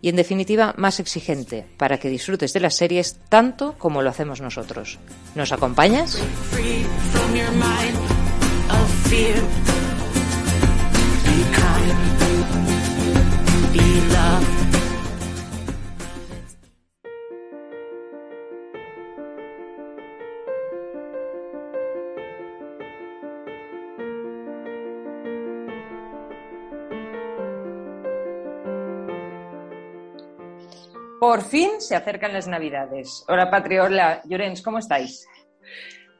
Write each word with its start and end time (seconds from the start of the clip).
y 0.00 0.08
en 0.08 0.16
definitiva 0.16 0.74
más 0.76 1.00
exigente 1.00 1.66
para 1.76 1.98
que 1.98 2.08
disfrutes 2.08 2.52
de 2.52 2.60
las 2.60 2.76
series 2.76 3.18
tanto 3.28 3.74
como 3.78 4.02
lo 4.02 4.10
hacemos 4.10 4.40
nosotros. 4.40 4.98
¿Nos 5.34 5.52
acompañas? 5.52 6.22
Por 31.38 31.46
fin 31.46 31.80
se 31.80 31.94
acercan 31.94 32.32
las 32.32 32.48
Navidades. 32.48 33.24
Hola 33.28 33.48
Patria, 33.48 33.84
hola 33.84 34.20
Llorens, 34.24 34.60
¿cómo 34.60 34.78
estáis? 34.78 35.24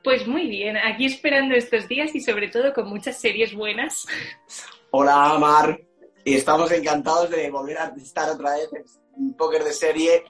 Pues 0.04 0.28
muy 0.28 0.46
bien, 0.46 0.76
aquí 0.76 1.06
esperando 1.06 1.56
estos 1.56 1.88
días 1.88 2.14
y 2.14 2.20
sobre 2.20 2.46
todo 2.46 2.72
con 2.72 2.88
muchas 2.88 3.16
series 3.16 3.52
buenas. 3.52 4.06
Hola 4.92 5.36
Mar, 5.40 5.80
y 6.24 6.36
estamos 6.36 6.70
encantados 6.70 7.30
de 7.30 7.50
volver 7.50 7.78
a 7.78 7.92
estar 7.96 8.30
otra 8.30 8.54
vez 8.54 8.68
en 8.72 8.84
un 9.24 9.36
póker 9.36 9.64
de 9.64 9.72
serie. 9.72 10.22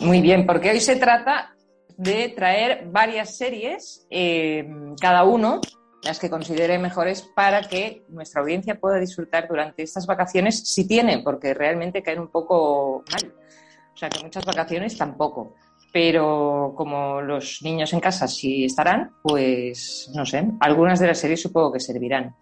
Muy 0.00 0.20
bien, 0.20 0.44
porque 0.44 0.68
hoy 0.68 0.80
se 0.80 0.96
trata 0.96 1.56
de 1.96 2.28
traer 2.28 2.88
varias 2.90 3.38
series, 3.38 4.06
eh, 4.10 4.68
cada 5.00 5.24
uno 5.24 5.62
las 6.02 6.18
que 6.18 6.28
considere 6.28 6.78
mejores 6.78 7.22
para 7.22 7.62
que 7.62 8.04
nuestra 8.10 8.42
audiencia 8.42 8.78
pueda 8.78 8.98
disfrutar 8.98 9.48
durante 9.48 9.82
estas 9.82 10.06
vacaciones, 10.06 10.60
si 10.68 10.86
tiene, 10.86 11.22
porque 11.22 11.54
realmente 11.54 12.02
caen 12.02 12.20
un 12.20 12.28
poco 12.28 13.02
mal. 13.10 13.34
O 13.96 13.98
sea 13.98 14.10
que 14.10 14.22
muchas 14.22 14.44
vacaciones 14.44 14.98
tampoco. 14.98 15.54
Pero 15.90 16.74
como 16.76 17.22
los 17.22 17.62
niños 17.62 17.90
en 17.94 18.00
casa 18.00 18.28
sí 18.28 18.66
estarán, 18.66 19.12
pues 19.22 20.10
no 20.14 20.26
sé, 20.26 20.46
algunas 20.60 21.00
de 21.00 21.06
las 21.06 21.18
series 21.18 21.40
supongo 21.40 21.72
que 21.72 21.80
servirán. 21.80 22.36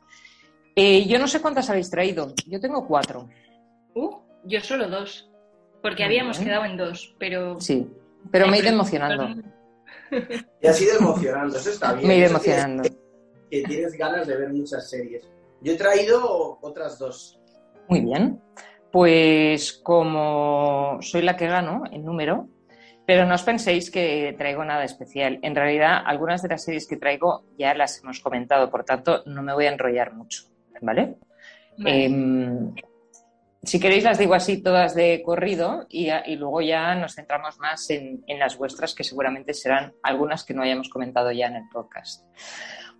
Eh, 0.75 1.07
yo 1.07 1.21
no 1.21 1.29
sé 1.29 1.41
cuántas 1.41 1.71
habéis 1.71 1.89
traído. 1.89 2.35
Yo 2.49 2.59
tengo 2.59 2.85
cuatro. 2.89 3.29
Uh, 3.95 4.17
yo 4.45 4.61
solo 4.61 4.89
dos. 4.89 5.31
Porque 5.81 6.03
habíamos 6.03 6.41
quedado 6.41 6.65
en 6.65 6.77
dos, 6.77 7.15
pero. 7.21 7.61
Sí, 7.61 7.87
pero 8.33 8.49
me 8.49 8.57
he 8.57 8.61
ido 8.61 8.71
emocionando. 8.71 9.29
Y 10.61 10.67
ha 10.67 10.73
sido 10.73 10.99
emocionando, 10.99 11.57
eso 11.57 11.71
está 11.71 11.93
bien. 11.93 12.09
Me 12.09 12.15
he 12.15 12.19
ido 12.19 12.31
emocionando. 12.31 12.83
Que, 13.51 13.63
tienes 13.63 13.93
ganas 13.93 14.27
de 14.27 14.37
ver 14.37 14.53
muchas 14.53 14.91
series. 14.91 15.23
Yo 15.61 15.75
he 15.75 15.77
traído 15.77 16.59
otras 16.61 16.99
dos. 16.99 17.39
Muy 17.89 18.01
bien. 18.01 18.41
Pues 18.95 19.73
como 19.73 20.99
soy 21.01 21.23
la 21.23 21.37
que 21.37 21.49
gano 21.49 21.83
en 21.91 22.05
número, 22.05 22.47
pero 23.05 23.27
no 23.27 23.35
os 23.35 23.43
penséis 23.43 23.91
que 23.91 24.37
traigo 24.39 24.65
nada 24.65 24.85
especial. 24.85 25.41
En 25.43 25.57
realidad, 25.57 26.01
algunas 26.07 26.43
de 26.43 26.51
las 26.51 26.63
series 26.63 26.87
que 26.87 26.97
traigo 26.97 27.43
ya 27.59 27.75
las 27.75 27.99
hemos 27.99 28.21
comentado, 28.21 28.71
por 28.71 28.85
tanto, 28.85 29.25
no 29.27 29.43
me 29.43 29.53
voy 29.53 29.67
a 29.67 29.73
enrollar 29.73 30.15
mucho, 30.15 30.45
¿vale? 30.81 31.17
Em, 31.85 32.73
si 33.65 33.81
queréis, 33.81 34.05
las 34.05 34.17
digo 34.17 34.35
así 34.35 34.63
todas 34.63 34.95
de 34.95 35.25
corrido 35.25 35.87
y, 35.89 36.09
luego 36.37 36.61
ya 36.61 36.95
nos 36.95 37.17
centramos 37.17 37.59
más 37.59 37.91
en, 37.91 38.23
en, 38.29 38.39
las 38.39 38.57
vuestras, 38.57 38.95
que 38.95 39.03
seguramente 39.03 39.55
serán 39.55 39.93
algunas 40.05 40.45
que 40.45 40.55
no 40.55 40.63
hayamos 40.63 40.89
comentado 40.89 41.33
ya 41.33 41.49
en 41.49 41.57
el 41.57 41.69
podcast. 41.69 42.25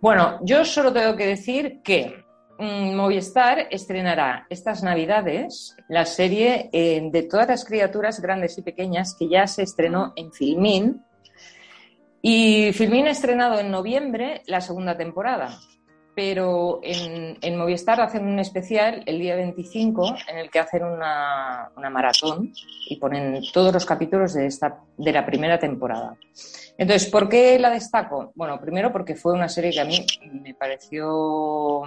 Bueno, 0.01 0.39
yo 0.41 0.65
solo 0.65 0.91
tengo 0.91 1.15
que 1.15 1.25
decir 1.25 1.79
que 1.81 2.24
Movistar 2.57 3.67
estrenará 3.69 4.45
estas 4.49 4.81
Navidades 4.81 5.75
la 5.89 6.05
serie 6.05 6.69
eh, 6.71 7.01
de 7.11 7.23
todas 7.23 7.47
las 7.47 7.65
criaturas 7.65 8.21
grandes 8.21 8.57
y 8.57 8.61
pequeñas 8.61 9.15
que 9.17 9.27
ya 9.27 9.45
se 9.47 9.63
estrenó 9.63 10.13
en 10.15 10.31
Filmin. 10.31 11.03
Y 12.21 12.71
Filmin 12.73 13.07
ha 13.07 13.11
estrenado 13.11 13.59
en 13.59 13.69
noviembre 13.69 14.41
la 14.47 14.61
segunda 14.61 14.95
temporada, 14.95 15.59
pero 16.15 16.79
en, 16.81 17.57
Movistar 17.57 17.99
hacen 17.99 18.25
un 18.25 18.39
especial 18.39 19.03
el 19.05 19.19
día 19.19 19.35
25 19.35 20.15
en 20.29 20.37
el 20.37 20.49
que 20.49 20.59
hacen 20.59 20.85
una, 20.85 21.71
una 21.75 21.89
maratón 21.89 22.53
y 22.87 22.95
ponen 22.95 23.43
todos 23.53 23.73
los 23.73 23.85
capítulos 23.85 24.33
de, 24.33 24.47
esta, 24.47 24.79
de 24.97 25.11
la 25.11 25.25
primera 25.25 25.59
temporada. 25.59 26.15
Entonces, 26.77 27.09
¿por 27.09 27.27
qué 27.27 27.59
la 27.59 27.69
destaco? 27.69 28.31
Bueno, 28.33 28.59
primero 28.59 28.91
porque 28.91 29.15
fue 29.15 29.33
una 29.33 29.49
serie 29.49 29.71
que 29.71 29.81
a 29.81 29.85
mí 29.85 30.05
me 30.41 30.53
pareció 30.53 31.83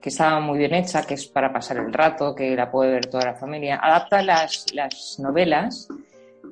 que 0.00 0.10
estaba 0.10 0.40
muy 0.40 0.58
bien 0.58 0.74
hecha, 0.74 1.02
que 1.02 1.14
es 1.14 1.26
para 1.26 1.52
pasar 1.52 1.78
el 1.78 1.92
rato, 1.92 2.34
que 2.34 2.54
la 2.54 2.70
puede 2.70 2.92
ver 2.92 3.06
toda 3.06 3.24
la 3.24 3.34
familia. 3.34 3.80
Adapta 3.82 4.22
las, 4.22 4.66
las 4.72 5.18
novelas 5.18 5.88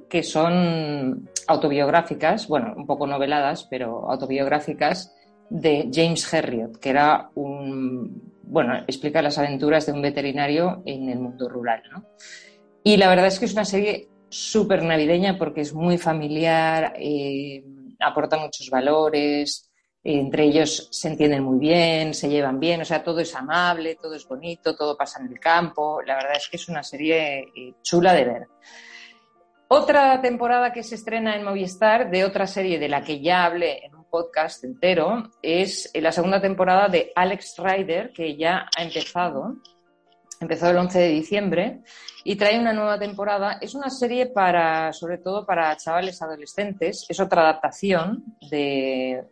que 0.09 0.23
son 0.23 1.29
autobiográficas, 1.47 2.49
bueno, 2.49 2.75
un 2.77 2.87
poco 2.87 3.07
noveladas, 3.07 3.65
pero 3.65 4.11
autobiográficas 4.11 5.15
de 5.49 5.89
James 5.93 6.33
Herriot, 6.33 6.79
que 6.79 6.91
era 6.91 7.31
un, 7.35 8.33
bueno, 8.43 8.77
explica 8.87 9.23
las 9.23 9.39
aventuras 9.39 9.87
de 9.87 9.93
un 9.93 10.03
veterinario 10.03 10.83
en 10.87 11.09
el 11.09 11.19
mundo 11.19 11.49
rural, 11.49 11.83
¿no? 11.91 12.05
Y 12.83 12.97
la 12.97 13.09
verdad 13.09 13.27
es 13.27 13.39
que 13.39 13.47
es 13.47 13.53
una 13.53 13.65
serie 13.65 14.09
súper 14.29 14.83
navideña 14.83 15.39
porque 15.39 15.61
es 15.61 15.75
muy 15.75 15.99
familiar, 15.99 16.95
eh, 16.97 17.65
aporta 18.01 18.39
muchos 18.39 18.71
valores, 18.71 19.71
entre 20.09 20.45
ellos 20.45 20.89
se 20.93 21.09
entienden 21.09 21.43
muy 21.43 21.59
bien, 21.59 22.15
se 22.15 22.29
llevan 22.29 22.61
bien, 22.61 22.81
o 22.81 22.85
sea, 22.85 23.03
todo 23.03 23.19
es 23.19 23.35
amable, 23.35 23.97
todo 23.97 24.15
es 24.15 24.27
bonito, 24.29 24.77
todo 24.77 24.97
pasa 24.97 25.21
en 25.21 25.33
el 25.33 25.41
campo. 25.41 26.01
La 26.03 26.15
verdad 26.15 26.37
es 26.37 26.49
que 26.49 26.57
es 26.59 26.69
una 26.69 26.85
serie 26.85 27.41
eh, 27.41 27.75
chula 27.83 28.15
de 28.15 28.25
ver. 28.25 28.47
Otra 29.67 30.23
temporada 30.23 30.73
que 30.73 30.85
se 30.85 30.95
estrena 30.95 31.35
en 31.35 31.43
Movistar 31.43 32.09
de 32.09 32.25
otra 32.25 32.47
serie 32.47 32.79
de 32.79 32.89
la 32.89 33.03
que 33.03 33.21
ya 33.21 33.45
hablé 33.45 33.85
en 33.85 33.97
un 33.97 34.05
podcast 34.05 34.63
entero 34.63 35.29
es 35.43 35.91
la 35.95 36.13
segunda 36.13 36.41
temporada 36.41 36.87
de 36.87 37.11
Alex 37.17 37.57
Rider, 37.59 38.13
que 38.13 38.37
ya 38.37 38.69
ha 38.77 38.83
empezado 38.85 39.57
empezó 40.41 40.71
el 40.71 40.77
11 40.77 40.99
de 40.99 41.09
diciembre 41.09 41.81
y 42.25 42.35
trae 42.37 42.59
una 42.59 42.73
nueva 42.73 42.99
temporada. 42.99 43.59
Es 43.61 43.75
una 43.75 43.89
serie 43.89 44.27
para, 44.27 44.93
sobre 44.93 45.19
todo 45.19 45.47
para 45.47 45.77
chavales 45.77 46.21
adolescentes. 46.21 47.07
Es 47.09 47.21
otra 47.21 47.43
adaptación 47.43 48.25
de, 48.51 49.25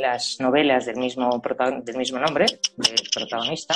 las 0.00 0.38
novelas 0.40 0.86
del 0.86 0.96
mismo, 0.96 1.40
del 1.84 1.96
mismo 1.96 2.18
nombre, 2.18 2.46
del 2.76 3.00
protagonista, 3.14 3.74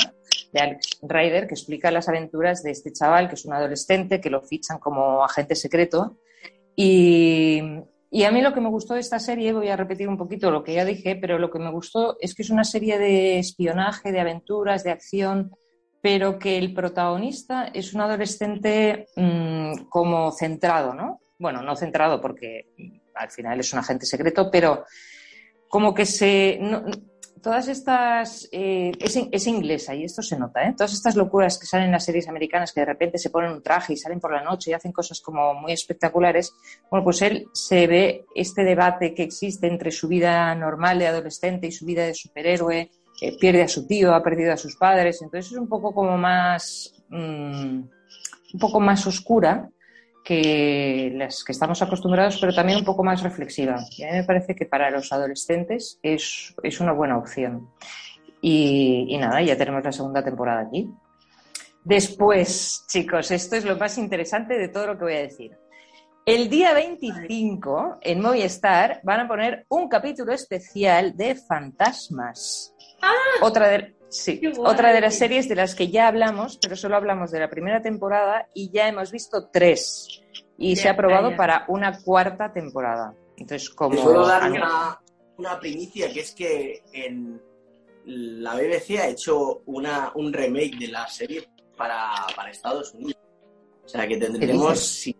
de 0.52 0.60
Alex 0.60 0.98
Ryder, 1.02 1.46
que 1.46 1.54
explica 1.54 1.90
las 1.90 2.08
aventuras 2.08 2.62
de 2.62 2.72
este 2.72 2.92
chaval, 2.92 3.28
que 3.28 3.36
es 3.36 3.44
un 3.44 3.54
adolescente, 3.54 4.20
que 4.20 4.30
lo 4.30 4.42
fichan 4.42 4.78
como 4.78 5.24
agente 5.24 5.54
secreto. 5.54 6.18
Y, 6.74 7.62
y 8.10 8.24
a 8.24 8.32
mí 8.32 8.42
lo 8.42 8.52
que 8.52 8.60
me 8.60 8.68
gustó 8.68 8.94
de 8.94 9.00
esta 9.00 9.20
serie, 9.20 9.52
voy 9.52 9.68
a 9.68 9.76
repetir 9.76 10.08
un 10.08 10.16
poquito 10.18 10.50
lo 10.50 10.64
que 10.64 10.74
ya 10.74 10.84
dije, 10.84 11.14
pero 11.14 11.38
lo 11.38 11.50
que 11.50 11.60
me 11.60 11.70
gustó 11.70 12.16
es 12.20 12.34
que 12.34 12.42
es 12.42 12.50
una 12.50 12.64
serie 12.64 12.98
de 12.98 13.38
espionaje, 13.38 14.10
de 14.10 14.20
aventuras, 14.20 14.82
de 14.82 14.90
acción, 14.90 15.52
pero 16.04 16.38
que 16.38 16.58
el 16.58 16.74
protagonista 16.74 17.70
es 17.72 17.94
un 17.94 18.02
adolescente 18.02 19.08
mm, 19.16 19.86
como 19.88 20.30
centrado, 20.32 20.92
¿no? 20.92 21.18
Bueno, 21.38 21.62
no 21.62 21.74
centrado 21.76 22.20
porque 22.20 22.66
al 23.14 23.30
final 23.30 23.58
es 23.58 23.72
un 23.72 23.78
agente 23.78 24.04
secreto, 24.04 24.50
pero 24.50 24.84
como 25.66 25.94
que 25.94 26.04
se... 26.04 26.60
todas 27.42 27.68
estas... 27.68 28.50
Eh, 28.52 28.92
es, 29.00 29.46
inglesa 29.46 29.94
y 29.94 30.04
esto 30.04 30.20
se 30.20 30.38
nota, 30.38 30.68
¿eh? 30.68 30.74
Todas 30.76 30.92
estas 30.92 31.16
locuras 31.16 31.56
que 31.56 31.64
salen 31.64 31.86
en 31.86 31.92
las 31.92 32.04
series 32.04 32.28
americanas 32.28 32.74
que 32.74 32.80
de 32.80 32.86
repente 32.86 33.16
se 33.16 33.30
ponen 33.30 33.52
un 33.52 33.62
traje 33.62 33.94
y 33.94 33.96
salen 33.96 34.20
por 34.20 34.30
la 34.30 34.44
noche 34.44 34.72
y 34.72 34.74
hacen 34.74 34.92
cosas 34.92 35.22
como 35.22 35.54
muy 35.54 35.72
espectaculares, 35.72 36.52
bueno, 36.90 37.02
pues 37.02 37.22
él 37.22 37.46
se 37.54 37.86
ve 37.86 38.26
este 38.34 38.62
debate 38.62 39.14
que 39.14 39.22
existe 39.22 39.68
entre 39.68 39.90
su 39.90 40.06
vida 40.08 40.54
normal 40.54 40.98
de 40.98 41.06
adolescente 41.06 41.68
y 41.68 41.72
su 41.72 41.86
vida 41.86 42.04
de 42.04 42.12
superhéroe, 42.12 42.90
pierde 43.40 43.62
a 43.62 43.68
su 43.68 43.86
tío, 43.86 44.14
ha 44.14 44.22
perdido 44.22 44.52
a 44.52 44.56
sus 44.56 44.76
padres, 44.76 45.20
entonces 45.22 45.52
es 45.52 45.58
un 45.58 45.68
poco 45.68 45.92
como 45.92 46.16
más, 46.16 46.94
mm, 47.08 47.82
un 48.54 48.60
poco 48.60 48.80
más 48.80 49.06
oscura 49.06 49.68
que 50.24 51.12
las 51.14 51.44
que 51.44 51.52
estamos 51.52 51.82
acostumbrados, 51.82 52.38
pero 52.40 52.54
también 52.54 52.78
un 52.78 52.84
poco 52.84 53.04
más 53.04 53.22
reflexiva. 53.22 53.78
Y 53.96 54.04
a 54.04 54.10
mí 54.10 54.18
me 54.18 54.24
parece 54.24 54.54
que 54.54 54.64
para 54.64 54.90
los 54.90 55.12
adolescentes 55.12 55.98
es, 56.02 56.54
una 56.80 56.92
buena 56.92 57.18
opción. 57.18 57.68
Y, 58.40 59.06
y, 59.08 59.18
nada, 59.18 59.42
ya 59.42 59.56
tenemos 59.56 59.84
la 59.84 59.92
segunda 59.92 60.24
temporada 60.24 60.62
aquí. 60.62 60.90
Después, 61.84 62.84
chicos, 62.88 63.30
esto 63.30 63.56
es 63.56 63.64
lo 63.64 63.76
más 63.76 63.98
interesante 63.98 64.56
de 64.56 64.68
todo 64.68 64.86
lo 64.86 64.98
que 64.98 65.04
voy 65.04 65.14
a 65.14 65.18
decir. 65.18 65.52
El 66.26 66.48
día 66.48 66.72
25 66.72 67.98
en 68.00 68.22
Movistar 68.22 69.00
van 69.02 69.20
a 69.20 69.28
poner 69.28 69.66
un 69.68 69.90
capítulo 69.90 70.32
especial 70.32 71.14
de 71.14 71.34
fantasmas. 71.34 72.73
Ah, 73.00 73.12
otra 73.42 73.68
de, 73.68 73.94
sí, 74.08 74.40
otra 74.58 74.92
de 74.92 75.00
las 75.00 75.16
series 75.16 75.48
de 75.48 75.56
las 75.56 75.74
que 75.74 75.88
ya 75.88 76.08
hablamos, 76.08 76.58
pero 76.60 76.76
solo 76.76 76.96
hablamos 76.96 77.30
de 77.30 77.40
la 77.40 77.50
primera 77.50 77.82
temporada 77.82 78.48
y 78.54 78.70
ya 78.70 78.88
hemos 78.88 79.10
visto 79.10 79.48
tres. 79.52 80.22
Y 80.56 80.76
se 80.76 80.88
ha 80.88 80.92
aprobado 80.92 81.30
ya. 81.30 81.36
para 81.36 81.64
una 81.68 82.00
cuarta 82.00 82.52
temporada. 82.52 83.14
Entonces, 83.36 83.70
como... 83.70 83.96
Te 83.96 84.02
puedo 84.02 84.26
dar 84.26 84.50
una, 84.50 85.00
una 85.36 85.58
primicia, 85.58 86.12
que 86.12 86.20
es 86.20 86.32
que 86.32 86.82
en 86.92 87.40
la 88.04 88.54
BBC 88.54 88.98
ha 89.00 89.08
hecho 89.08 89.62
una, 89.66 90.12
un 90.14 90.32
remake 90.32 90.78
de 90.78 90.88
la 90.88 91.08
serie 91.08 91.48
para, 91.76 92.26
para 92.36 92.50
Estados 92.50 92.94
Unidos. 92.94 93.20
O 93.84 93.88
sea 93.88 94.06
que 94.06 94.16
tendremos, 94.16 94.80
si 94.80 95.16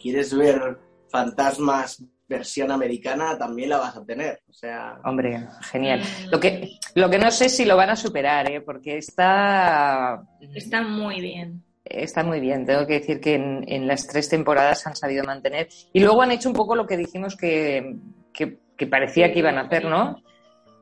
quieres 0.00 0.34
ver 0.36 0.78
fantasmas 1.08 2.02
versión 2.28 2.70
americana, 2.72 3.38
también 3.38 3.68
la 3.70 3.78
vas 3.78 3.96
a 3.96 4.04
tener. 4.04 4.40
O 4.48 4.52
sea, 4.52 4.98
Hombre, 5.04 5.46
genial. 5.70 6.00
Mm. 6.00 6.30
Lo 6.30 6.40
que, 6.40 6.68
lo 6.94 7.08
que 7.10 7.18
no 7.18 7.30
sé 7.30 7.48
si 7.48 7.64
lo 7.64 7.76
van 7.76 7.90
a 7.90 7.96
superar, 7.96 8.50
¿eh? 8.50 8.60
porque 8.60 8.96
está, 8.98 10.22
Está 10.54 10.82
muy 10.82 11.20
bien. 11.20 11.62
está 11.84 12.24
muy 12.24 12.40
bien. 12.40 12.66
Tengo 12.66 12.86
que 12.86 12.94
decir 13.00 13.20
que 13.20 13.34
en, 13.34 13.64
en 13.68 13.86
las 13.86 14.06
tres 14.06 14.28
temporadas 14.28 14.86
han 14.86 14.96
sabido 14.96 15.24
mantener. 15.24 15.68
Y 15.92 16.00
luego 16.00 16.22
han 16.22 16.32
hecho 16.32 16.48
un 16.48 16.54
poco 16.56 16.74
lo 16.74 16.86
que 16.86 16.96
dijimos 16.96 17.36
que, 17.36 17.96
que- 18.32 18.58
que 18.76 18.86
parecía 18.86 19.32
que 19.32 19.38
iban 19.38 19.56
a 19.56 19.62
hacer, 19.62 19.86
¿no? 19.86 20.22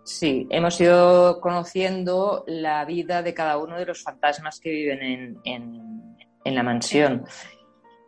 Sí, 0.03 0.47
hemos 0.51 0.81
ido 0.81 1.41
conociendo 1.41 2.43
la 2.49 2.85
vida 2.85 3.23
de 3.23 3.33
cada 3.33 3.57
uno 3.57 3.79
de 3.79 3.87
los 3.87 4.03
fantasmas 4.03 4.59
que 4.61 4.71
viven 4.71 5.03
en, 5.03 5.39
en- 5.45 6.17
en 6.45 6.55
la 6.55 6.63
mansión. 6.63 7.25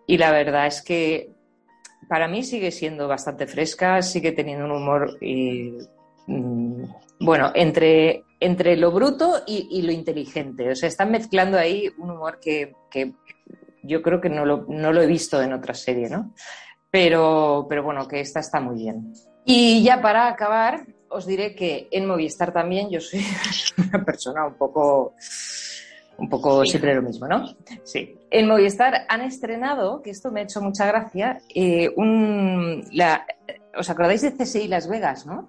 Y 0.06 0.19
la 0.19 0.31
verdad 0.33 0.67
es 0.67 0.83
que 0.83 1.31
para 2.08 2.29
mí 2.29 2.43
sigue 2.43 2.70
siendo 2.70 3.08
bastante 3.08 3.47
fresca, 3.47 4.03
sigue 4.03 4.32
teniendo 4.32 4.64
un 4.64 4.73
humor, 4.73 5.17
eh, 5.20 5.76
mm, 6.26 6.82
bueno, 7.20 7.50
entre, 7.55 8.25
entre 8.41 8.76
lo 8.76 8.93
bruto 8.93 9.43
y, 9.47 9.69
y 9.70 9.82
lo 9.82 9.93
inteligente. 9.93 10.70
O 10.70 10.75
sea, 10.76 10.88
están 10.88 11.11
mezclando 11.11 11.58
ahí 11.58 11.88
un 11.99 12.11
humor 12.11 12.38
que, 12.41 12.75
que 12.91 13.14
yo 13.82 14.03
creo 14.03 14.20
que 14.20 14.29
no 14.29 14.44
lo, 14.44 14.67
no 14.69 14.93
lo 14.93 15.03
he 15.03 15.06
visto 15.06 15.43
en 15.43 15.53
otra 15.53 15.75
serie, 15.75 16.08
¿no? 16.08 16.35
Pero, 16.91 17.67
pero 17.69 17.82
bueno, 17.82 18.06
que 18.09 18.20
esta 18.20 18.41
está 18.41 18.61
muy 18.61 18.76
bien. 18.76 19.12
Y 19.44 19.82
ya 19.82 20.00
para 20.00 20.29
acabar, 20.29 20.87
os 21.09 21.26
diré 21.26 21.55
que 21.55 21.88
en 21.91 22.06
Movistar 22.06 22.52
también 22.52 22.91
yo 22.91 23.00
soy 23.00 23.20
una 23.88 24.05
persona 24.05 24.47
un 24.47 24.55
poco, 24.55 25.14
un 26.19 26.29
poco 26.29 26.64
Sí. 26.64 26.70
siempre 26.70 26.94
lo 26.94 27.02
mismo, 27.02 27.26
¿no? 27.29 27.44
Sí. 27.85 28.17
En 28.31 28.49
Movistar 28.49 29.06
han 29.08 29.20
estrenado, 29.20 30.02
que 30.02 30.11
esto 30.11 30.31
me 30.32 30.40
ha 30.40 30.43
hecho 30.44 30.61
mucha 30.61 30.87
gracia, 30.87 31.38
eh, 31.55 31.90
un, 31.96 32.84
la, 32.93 33.25
¿os 33.76 33.88
acordáis 33.88 34.23
de 34.23 34.34
CSI 34.37 34.69
Las 34.69 34.88
Vegas, 34.88 35.26
no? 35.26 35.49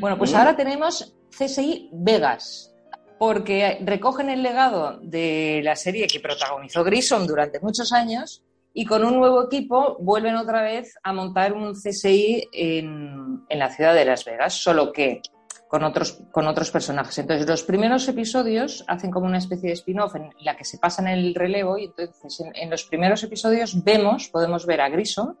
Bueno, 0.00 0.18
pues 0.18 0.32
Mm. 0.32 0.36
ahora 0.36 0.56
tenemos 0.56 1.14
CSI 1.30 1.90
Vegas, 1.92 2.74
porque 3.18 3.78
recogen 3.82 4.28
el 4.28 4.42
legado 4.42 4.98
de 5.00 5.60
la 5.64 5.74
serie 5.76 6.06
que 6.06 6.20
protagonizó 6.20 6.84
Grissom 6.84 7.26
durante 7.26 7.60
muchos 7.60 7.92
años 7.92 8.42
y 8.74 8.84
con 8.84 9.02
un 9.04 9.16
nuevo 9.16 9.44
equipo 9.46 9.96
vuelven 10.00 10.36
otra 10.36 10.60
vez 10.60 10.94
a 11.02 11.14
montar 11.14 11.54
un 11.54 11.72
CSI 11.72 12.48
en, 12.52 13.42
en 13.48 13.58
la 13.58 13.70
ciudad 13.70 13.94
de 13.94 14.04
Las 14.04 14.24
Vegas, 14.26 14.52
solo 14.52 14.92
que 14.92 15.22
con 15.68 15.82
otros, 15.84 16.20
con 16.30 16.46
otros 16.46 16.70
personajes. 16.70 17.18
Entonces, 17.18 17.46
los 17.46 17.62
primeros 17.62 18.06
episodios 18.08 18.84
hacen 18.86 19.10
como 19.10 19.26
una 19.26 19.38
especie 19.38 19.68
de 19.68 19.74
spin-off 19.74 20.14
en 20.14 20.30
la 20.40 20.56
que 20.56 20.64
se 20.64 20.78
pasan 20.78 21.08
el 21.08 21.34
relevo 21.34 21.76
y 21.78 21.84
entonces 21.84 22.42
en, 22.54 22.70
los 22.70 22.84
primeros 22.84 23.22
episodios 23.22 23.82
vemos, 23.82 24.28
podemos 24.28 24.64
ver 24.66 24.80
a 24.80 24.88
Grissom, 24.88 25.36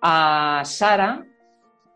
a 0.00 0.62
Sara, 0.64 1.26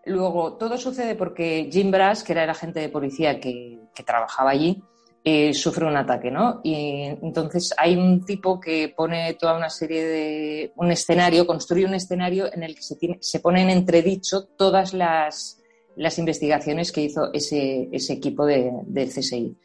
Luego, 0.09 0.55
todo 0.55 0.79
sucede 0.79 1.15
porque 1.15 1.69
Jim 1.71 1.91
Brass, 1.91 2.23
que 2.23 2.33
era 2.33 2.45
el 2.45 2.51
agente 2.51 2.81
de 2.81 2.89
policía 2.89 3.39
que, 3.41 3.79
trabajaba 4.07 4.51
allí, 4.51 4.81
eh, 5.25 5.53
sufre 5.53 5.85
un 5.85 5.97
ataque, 5.97 6.31
¿no? 6.31 6.61
Y 6.63 7.03
entonces 7.21 7.75
hay 7.77 7.97
un 7.97 8.25
tipo 8.25 8.61
que 8.61 8.95
pone 8.97 9.35
toda 9.35 9.57
una 9.57 9.69
serie 9.69 10.07
de. 10.07 10.73
un 10.77 10.93
escenario, 10.93 11.47
construye 11.47 11.85
un 11.85 11.95
escenario 11.95 12.51
en 12.53 12.63
el 12.63 12.75
que 12.77 12.83
se, 12.83 12.97
tiene- 12.97 13.19
se 13.21 13.41
pone 13.41 13.61
en 13.63 13.71
entredicho 13.71 14.47
todas 14.57 14.95
las, 14.95 15.61
las 15.99 16.19
investigaciones 16.19 16.93
que 16.93 17.03
hizo 17.03 17.33
ese, 17.33 17.89
ese 17.93 18.15
equipo 18.15 18.47
de, 18.47 18.73
del 18.87 19.09
CSI. 19.11 19.57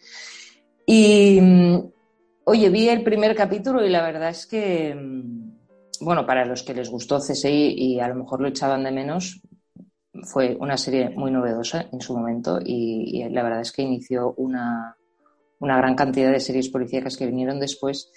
Y. 0.85 1.39
mm, 1.41 1.79
Oye, 2.45 2.69
vi 2.69 2.89
el 2.89 3.03
primer 3.03 3.35
capítulo 3.35 3.85
y 3.85 3.89
la 3.89 4.03
verdad 4.03 4.29
es 4.29 4.45
que. 4.47 4.93
mm, 4.95 5.51
Bueno, 6.01 6.25
para 6.25 6.45
los 6.45 6.63
que 6.63 6.73
les 6.73 6.89
gustó 6.89 7.19
CSI 7.19 7.75
y 7.77 7.99
a 7.99 8.07
lo 8.09 8.15
mejor 8.15 8.41
lo 8.41 8.47
echaban 8.49 8.83
de 8.83 8.91
menos, 8.91 9.41
fue 10.23 10.55
una 10.59 10.77
serie 10.77 11.09
muy 11.09 11.31
novedosa 11.31 11.87
en 11.91 12.01
su 12.01 12.15
momento 12.17 12.59
y, 12.63 13.21
y 13.23 13.29
la 13.29 13.43
verdad 13.43 13.61
es 13.61 13.71
que 13.71 13.81
inició 13.83 14.33
una, 14.37 14.97
una 15.59 15.77
gran 15.77 15.95
cantidad 15.95 16.31
de 16.31 16.39
series 16.39 16.69
policíacas 16.69 17.17
que 17.17 17.25
vinieron 17.27 17.59
después 17.59 18.11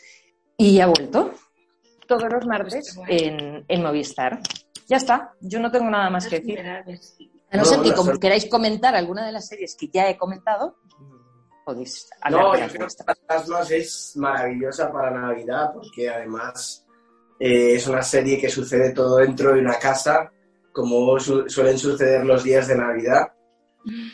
y 0.58 0.80
ha 0.80 0.86
vuelto 0.88 1.32
todos 2.06 2.24
los 2.32 2.46
martes 2.46 2.98
en, 3.08 3.64
en 3.68 3.82
Movistar. 3.82 4.40
Ya 4.88 4.96
está, 4.98 5.32
yo 5.40 5.60
no 5.60 5.70
tengo 5.70 5.90
nada 5.90 6.10
más 6.10 6.28
que 6.28 6.36
decir. 6.40 6.66
A 7.56 7.62
no 7.62 7.64
No, 7.64 7.68
ser 7.68 7.82
que 7.82 7.90
no, 7.90 7.96
com- 7.96 8.06
solo- 8.06 8.18
queráis 8.20 8.46
comentar 8.46 8.94
alguna 8.94 9.26
de 9.26 9.32
las 9.32 9.46
series 9.48 9.74
que 9.76 9.88
ya 9.88 10.08
he 10.08 10.16
comentado, 10.16 10.76
podéis 11.64 12.08
hablar 12.20 12.42
No, 12.42 12.52
de 12.52 12.58
yo 12.58 12.64
las 12.64 12.72
creo 12.72 12.86
que. 12.88 13.04
Fantasmas 13.04 13.70
es 13.70 14.12
maravillosa 14.16 14.92
para 14.92 15.10
Navidad 15.10 15.70
porque 15.74 16.08
además 16.08 16.86
eh, 17.40 17.74
es 17.74 17.86
una 17.86 18.02
serie 18.02 18.38
que 18.40 18.48
sucede 18.48 18.92
todo 18.92 19.16
dentro 19.18 19.52
de 19.52 19.60
una 19.60 19.78
casa, 19.78 20.30
como 20.72 21.18
su- 21.18 21.48
suelen 21.48 21.78
suceder 21.78 22.24
los 22.24 22.44
días 22.44 22.68
de 22.68 22.76
Navidad, 22.76 23.28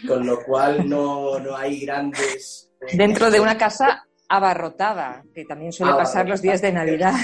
con 0.07 0.27
lo 0.27 0.43
cual 0.45 0.89
no, 0.89 1.39
no 1.39 1.57
hay 1.57 1.81
grandes... 1.85 2.71
eh, 2.81 2.97
Dentro 2.97 3.31
de 3.31 3.41
una 3.41 3.57
casa 3.59 4.07
abarrotada, 4.29 5.23
que 5.35 5.45
también 5.45 5.73
suele 5.73 5.93
pasar 5.95 6.29
los 6.29 6.41
días 6.43 6.61
de 6.63 6.73
Navidad. 6.73 7.15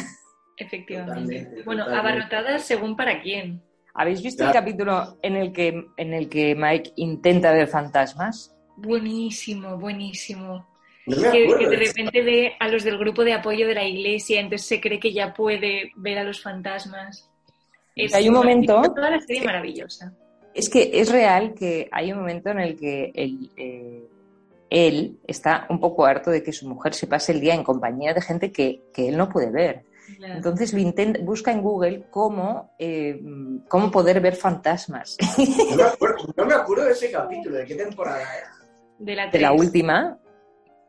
Efectivamente. 0.56 1.20
Totalmente, 1.40 1.62
bueno, 1.64 1.84
totalmente. 1.84 2.10
abarrotadas 2.10 2.64
según 2.64 2.96
para 2.96 3.22
quién. 3.22 3.62
¿Habéis 3.98 4.22
visto 4.22 4.44
el 4.46 4.52
capítulo 4.52 5.18
en 5.22 5.34
el 5.34 5.52
que, 5.52 5.84
en 5.96 6.14
el 6.14 6.28
que 6.28 6.54
Mike 6.54 6.92
intenta 6.96 7.52
ver 7.52 7.66
fantasmas? 7.66 8.54
Buenísimo, 8.76 9.76
buenísimo. 9.76 10.64
No 11.04 11.32
Que, 11.32 11.48
de 11.48 11.76
repente 11.76 12.22
ve 12.22 12.52
a 12.60 12.68
los 12.68 12.84
del 12.84 12.96
grupo 12.96 13.24
de 13.24 13.32
apoyo 13.32 13.66
de 13.66 13.74
la 13.74 13.82
iglesia, 13.84 14.38
entonces 14.38 14.68
se 14.68 14.80
cree 14.80 15.00
que 15.00 15.12
ya 15.12 15.34
puede 15.34 15.90
ver 15.96 16.18
a 16.18 16.22
los 16.22 16.40
fantasmas. 16.40 17.28
Es 17.96 18.14
Hay 18.14 18.28
un 18.28 18.34
momento- 18.36 18.80
Toda 18.82 19.10
la 19.10 19.18
serie 19.20 19.42
maravillosa. 19.42 20.12
Es 20.54 20.68
que 20.68 20.90
es 20.94 21.10
real 21.10 21.54
que 21.54 21.88
hay 21.90 22.12
un 22.12 22.18
momento 22.20 22.50
en 22.50 22.60
el 22.60 22.76
que 22.78 23.10
él, 23.14 23.50
eh, 23.56 24.04
él 24.70 25.18
está 25.26 25.66
un 25.70 25.80
poco 25.80 26.06
harto 26.06 26.30
de 26.30 26.44
que 26.44 26.52
su 26.52 26.68
mujer 26.68 26.94
se 26.94 27.08
pase 27.08 27.32
el 27.32 27.40
día 27.40 27.54
en 27.54 27.64
compañía 27.64 28.14
de 28.14 28.20
gente 28.22 28.52
que, 28.52 28.80
que 28.94 29.08
él 29.08 29.16
no 29.16 29.28
puede 29.28 29.50
ver. 29.50 29.87
Claro. 30.16 30.34
Entonces 30.34 30.72
lo 30.72 30.78
intenta, 30.80 31.20
busca 31.20 31.52
en 31.52 31.62
Google 31.62 32.04
cómo, 32.10 32.74
eh, 32.78 33.20
cómo 33.68 33.90
poder 33.90 34.20
ver 34.20 34.36
fantasmas. 34.36 35.16
No 35.38 35.76
me, 35.76 35.82
acuerdo, 35.82 36.16
no 36.36 36.46
me 36.46 36.54
acuerdo 36.54 36.84
de 36.86 36.92
ese 36.92 37.10
capítulo, 37.10 37.56
¿de 37.56 37.66
qué 37.66 37.74
temporada 37.74 38.20
era? 38.22 38.52
de 38.98 39.14
la, 39.14 39.26
De 39.28 39.38
la 39.40 39.52
última, 39.52 40.18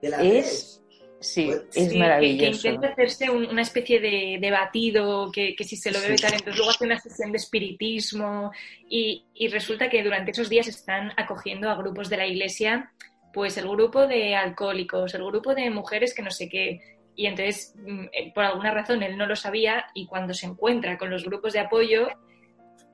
De 0.01 0.09
la 0.09 0.23
Es- 0.23 0.81
tres. 0.81 0.81
sí, 1.19 1.45
Pues, 1.47 1.57
es 1.59 1.73
Sí, 1.73 1.81
que- 1.83 1.89
Que, 1.93 1.99
maravilloso. 1.99 2.67
intenta 2.67 2.87
hacerse 2.87 3.29
un- 3.29 3.45
una 3.45 3.61
especie 3.61 3.99
de, 3.99 4.37
de 4.41 4.51
batido, 4.51 5.31
que, 5.31 5.55
que 5.55 5.63
si 5.63 5.75
se 5.75 5.91
lo 5.91 5.99
bebe 6.01 6.17
Sí. 6.17 6.23
tal, 6.23 6.33
entonces 6.33 6.55
luego 6.57 6.71
hace 6.71 6.85
una 6.85 6.99
sesión 6.99 7.31
de 7.31 7.37
espiritismo 7.37 8.51
y, 8.89 9.25
y 9.35 9.47
resulta 9.49 9.89
que 9.89 10.03
durante 10.03 10.31
esos 10.31 10.49
días 10.49 10.67
están 10.67 11.11
acogiendo 11.17 11.69
a 11.69 11.75
grupos 11.75 12.09
de 12.09 12.17
la 12.17 12.25
iglesia, 12.25 12.91
pues 13.33 13.57
el 13.57 13.67
grupo 13.69 14.07
de 14.07 14.35
alcohólicos, 14.35 15.13
el 15.13 15.23
grupo 15.25 15.53
de 15.53 15.69
mujeres 15.69 16.13
que 16.15 16.21
no 16.23 16.31
sé 16.31 16.49
qué. 16.49 16.81
Y 17.19 17.25
entonces, 17.25 17.75
mm, 17.75 18.05
eh, 18.13 18.31
por 18.33 18.45
alguna 18.45 18.71
razón, 18.71 19.03
él 19.03 19.17
no 19.17 19.25
lo 19.25 19.35
sabía 19.35 19.87
y 19.93 20.05
cuando 20.05 20.33
se 20.33 20.45
encuentra 20.45 20.97
con 20.97 21.09
los 21.09 21.25
grupos 21.25 21.51
de 21.51 21.59
apoyo, 21.59 22.07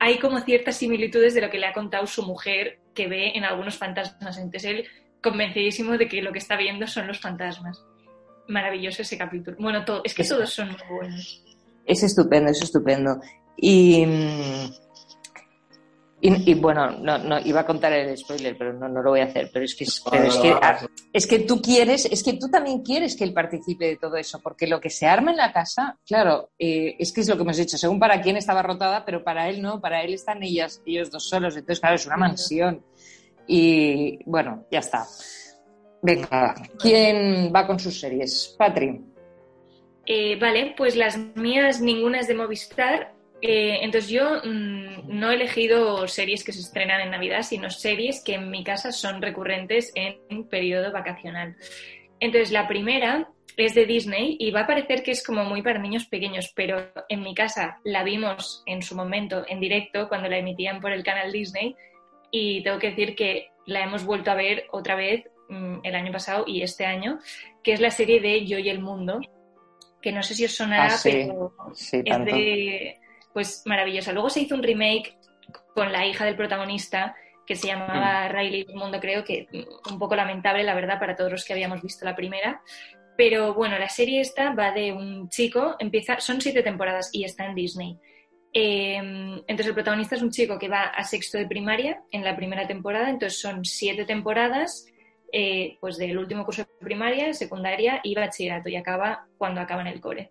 hay 0.00 0.18
como 0.18 0.40
ciertas 0.40 0.78
similitudes 0.78 1.32
de 1.32 1.42
lo 1.42 1.48
que 1.48 1.58
le 1.58 1.66
ha 1.66 1.72
contado 1.72 2.08
su 2.08 2.24
mujer 2.24 2.80
que 2.92 3.06
ve 3.06 3.36
en 3.36 3.44
algunos 3.44 3.78
fantasmas. 3.78 4.36
Entonces 4.36 4.64
él 4.64 4.88
convencidísimo 5.22 5.96
de 5.96 6.08
que 6.08 6.22
lo 6.22 6.32
que 6.32 6.40
está 6.40 6.56
viendo 6.56 6.88
son 6.88 7.06
los 7.06 7.20
fantasmas. 7.20 7.84
Maravilloso 8.48 9.02
ese 9.02 9.16
capítulo. 9.16 9.56
Bueno, 9.60 9.84
todo, 9.84 10.02
es 10.02 10.12
que 10.12 10.24
todos 10.24 10.50
son 10.50 10.72
muy 10.72 10.80
buenos. 10.90 11.44
Es 11.84 12.02
estupendo, 12.02 12.50
es 12.50 12.60
estupendo. 12.60 13.20
Y, 13.56 14.06
mm, 14.06 14.85
y, 16.26 16.50
y 16.50 16.54
bueno, 16.54 16.90
no, 16.90 17.18
no, 17.18 17.38
iba 17.38 17.60
a 17.60 17.66
contar 17.66 17.92
el 17.92 18.16
spoiler, 18.18 18.58
pero 18.58 18.72
no, 18.72 18.88
no 18.88 19.00
lo 19.00 19.10
voy 19.10 19.20
a 19.20 19.26
hacer. 19.26 19.48
Pero 19.52 19.64
es 19.64 19.76
que, 19.76 19.84
es, 19.84 20.02
pero 20.10 20.24
es, 20.24 20.36
que, 20.36 20.56
es 21.12 21.26
que 21.26 21.38
tú 21.40 21.62
quieres, 21.62 22.06
es 22.06 22.24
que 22.24 22.32
tú 22.32 22.48
también 22.48 22.82
quieres 22.82 23.14
que 23.14 23.22
él 23.22 23.32
participe 23.32 23.86
de 23.86 23.96
todo 23.96 24.16
eso, 24.16 24.40
porque 24.42 24.66
lo 24.66 24.80
que 24.80 24.90
se 24.90 25.06
arma 25.06 25.30
en 25.30 25.36
la 25.36 25.52
casa, 25.52 25.98
claro, 26.04 26.50
eh, 26.58 26.96
es 26.98 27.12
que 27.12 27.20
es 27.20 27.28
lo 27.28 27.36
que 27.36 27.42
hemos 27.42 27.56
dicho, 27.56 27.78
según 27.78 28.00
para 28.00 28.20
quién 28.20 28.36
estaba 28.36 28.62
rotada, 28.62 29.04
pero 29.04 29.22
para 29.22 29.48
él 29.48 29.62
no, 29.62 29.80
para 29.80 30.02
él 30.02 30.14
están 30.14 30.42
ellas, 30.42 30.82
ellos 30.84 31.12
dos 31.12 31.28
solos. 31.28 31.54
Entonces, 31.56 31.78
claro, 31.78 31.94
es 31.94 32.06
una 32.06 32.16
mansión. 32.16 32.82
Y 33.46 34.18
bueno, 34.24 34.64
ya 34.68 34.80
está. 34.80 35.06
Venga, 36.02 36.56
¿quién 36.76 37.52
va 37.54 37.68
con 37.68 37.78
sus 37.78 38.00
series? 38.00 38.56
Patri. 38.58 39.00
Eh, 40.06 40.36
vale, 40.40 40.74
pues 40.76 40.96
las 40.96 41.16
mías 41.36 41.80
ninguna 41.80 42.18
es 42.18 42.26
de 42.26 42.34
Movistar. 42.34 43.15
Eh, 43.42 43.80
entonces 43.82 44.10
yo 44.10 44.40
mm, 44.44 45.08
no 45.08 45.30
he 45.30 45.34
elegido 45.34 46.08
series 46.08 46.42
que 46.42 46.52
se 46.52 46.60
estrenan 46.60 47.00
en 47.00 47.10
Navidad, 47.10 47.42
sino 47.42 47.70
series 47.70 48.22
que 48.24 48.34
en 48.34 48.50
mi 48.50 48.64
casa 48.64 48.92
son 48.92 49.20
recurrentes 49.20 49.92
en 49.94 50.44
periodo 50.48 50.92
vacacional. 50.92 51.56
Entonces 52.18 52.50
la 52.50 52.66
primera 52.66 53.28
es 53.56 53.74
de 53.74 53.86
Disney 53.86 54.36
y 54.38 54.50
va 54.50 54.60
a 54.60 54.66
parecer 54.66 55.02
que 55.02 55.10
es 55.10 55.24
como 55.24 55.44
muy 55.44 55.62
para 55.62 55.78
niños 55.78 56.06
pequeños, 56.06 56.52
pero 56.54 56.92
en 57.08 57.22
mi 57.22 57.34
casa 57.34 57.78
la 57.84 58.02
vimos 58.02 58.62
en 58.66 58.82
su 58.82 58.94
momento 58.94 59.44
en 59.48 59.60
directo 59.60 60.08
cuando 60.08 60.28
la 60.28 60.38
emitían 60.38 60.80
por 60.80 60.92
el 60.92 61.02
canal 61.02 61.32
Disney. 61.32 61.74
Y 62.30 62.62
tengo 62.62 62.78
que 62.78 62.90
decir 62.90 63.14
que 63.14 63.50
la 63.66 63.82
hemos 63.82 64.04
vuelto 64.04 64.30
a 64.30 64.34
ver 64.34 64.66
otra 64.72 64.94
vez 64.94 65.24
mm, 65.48 65.78
el 65.82 65.94
año 65.94 66.12
pasado 66.12 66.44
y 66.46 66.62
este 66.62 66.84
año, 66.84 67.18
que 67.62 67.72
es 67.72 67.80
la 67.80 67.90
serie 67.90 68.20
de 68.20 68.44
Yo 68.46 68.58
y 68.58 68.68
el 68.68 68.80
Mundo, 68.80 69.20
que 70.02 70.12
no 70.12 70.22
sé 70.22 70.34
si 70.34 70.44
os 70.44 70.52
sonará, 70.52 70.86
Ah, 70.86 70.90
sí, 70.90 71.10
pero 71.10 71.52
sí, 71.74 72.02
es 72.04 72.24
de, 72.24 72.98
pues 73.36 73.64
maravillosa. 73.66 74.14
Luego 74.14 74.30
se 74.30 74.40
hizo 74.40 74.54
un 74.54 74.62
remake 74.62 75.18
con 75.74 75.92
la 75.92 76.06
hija 76.06 76.24
del 76.24 76.36
protagonista 76.36 77.14
que 77.46 77.54
se 77.54 77.66
Mm. 77.66 77.70
llamaba 77.70 78.28
Riley 78.28 78.64
del 78.64 78.76
Mundo, 78.76 78.98
creo 78.98 79.24
que 79.24 79.46
mm, 79.52 79.92
un 79.92 79.98
poco 79.98 80.16
lamentable, 80.16 80.64
la 80.64 80.74
verdad, 80.74 80.98
para 80.98 81.14
todos 81.14 81.30
los 81.32 81.44
que 81.44 81.52
habíamos 81.52 81.82
visto 81.82 82.06
la 82.06 82.16
primera. 82.16 82.62
Pero 83.14 83.52
bueno, 83.52 83.78
la 83.78 83.90
serie 83.90 84.22
esta 84.22 84.54
va 84.54 84.72
de 84.72 84.90
un 84.90 85.28
chico, 85.28 85.76
empieza, 85.78 86.18
son 86.18 86.40
siete 86.40 86.62
temporadas 86.62 87.10
y 87.12 87.24
está 87.24 87.44
en 87.44 87.54
Disney. 87.54 87.98
Eh, 88.54 88.96
entonces 88.96 89.66
el 89.66 89.74
protagonista 89.74 90.16
es 90.16 90.22
un 90.22 90.30
chico 90.30 90.58
que 90.58 90.68
va 90.70 90.84
a 90.84 91.04
sexto 91.04 91.36
de 91.36 91.46
primaria 91.46 92.00
en 92.12 92.24
la 92.24 92.36
primera 92.36 92.66
temporada, 92.66 93.10
entonces 93.10 93.38
son 93.38 93.66
siete 93.66 94.06
temporadas 94.06 94.86
eh, 95.30 95.76
pues 95.78 95.98
del 95.98 96.16
último 96.16 96.46
curso 96.46 96.62
de 96.62 96.86
primaria, 96.86 97.34
secundaria 97.34 98.00
y 98.02 98.14
bachillerato 98.14 98.70
y 98.70 98.76
acaba 98.76 99.26
cuando 99.36 99.60
acaba 99.60 99.82
en 99.82 99.88
el 99.88 100.00
cole. 100.00 100.30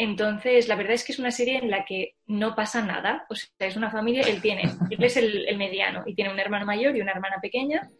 Entonces, 0.00 0.68
la 0.68 0.76
verdad 0.76 0.92
es 0.92 1.02
que 1.02 1.10
es 1.10 1.18
una 1.18 1.32
serie 1.32 1.58
en 1.58 1.72
la 1.72 1.84
que 1.84 2.14
no 2.28 2.54
pasa 2.54 2.80
nada. 2.80 3.26
O 3.28 3.34
sea, 3.34 3.48
es 3.66 3.74
una 3.74 3.90
familia, 3.90 4.22
él 4.22 4.40
tiene, 4.40 4.62
él 4.90 5.02
es 5.02 5.16
el, 5.16 5.44
mediano 5.58 6.04
y 6.06 6.14
tiene 6.14 6.32
un 6.32 6.38
hermano 6.38 6.64
mayor 6.64 6.96
y 6.96 7.00
una 7.00 7.10
hermana 7.10 7.38
pequeña. 7.42 7.90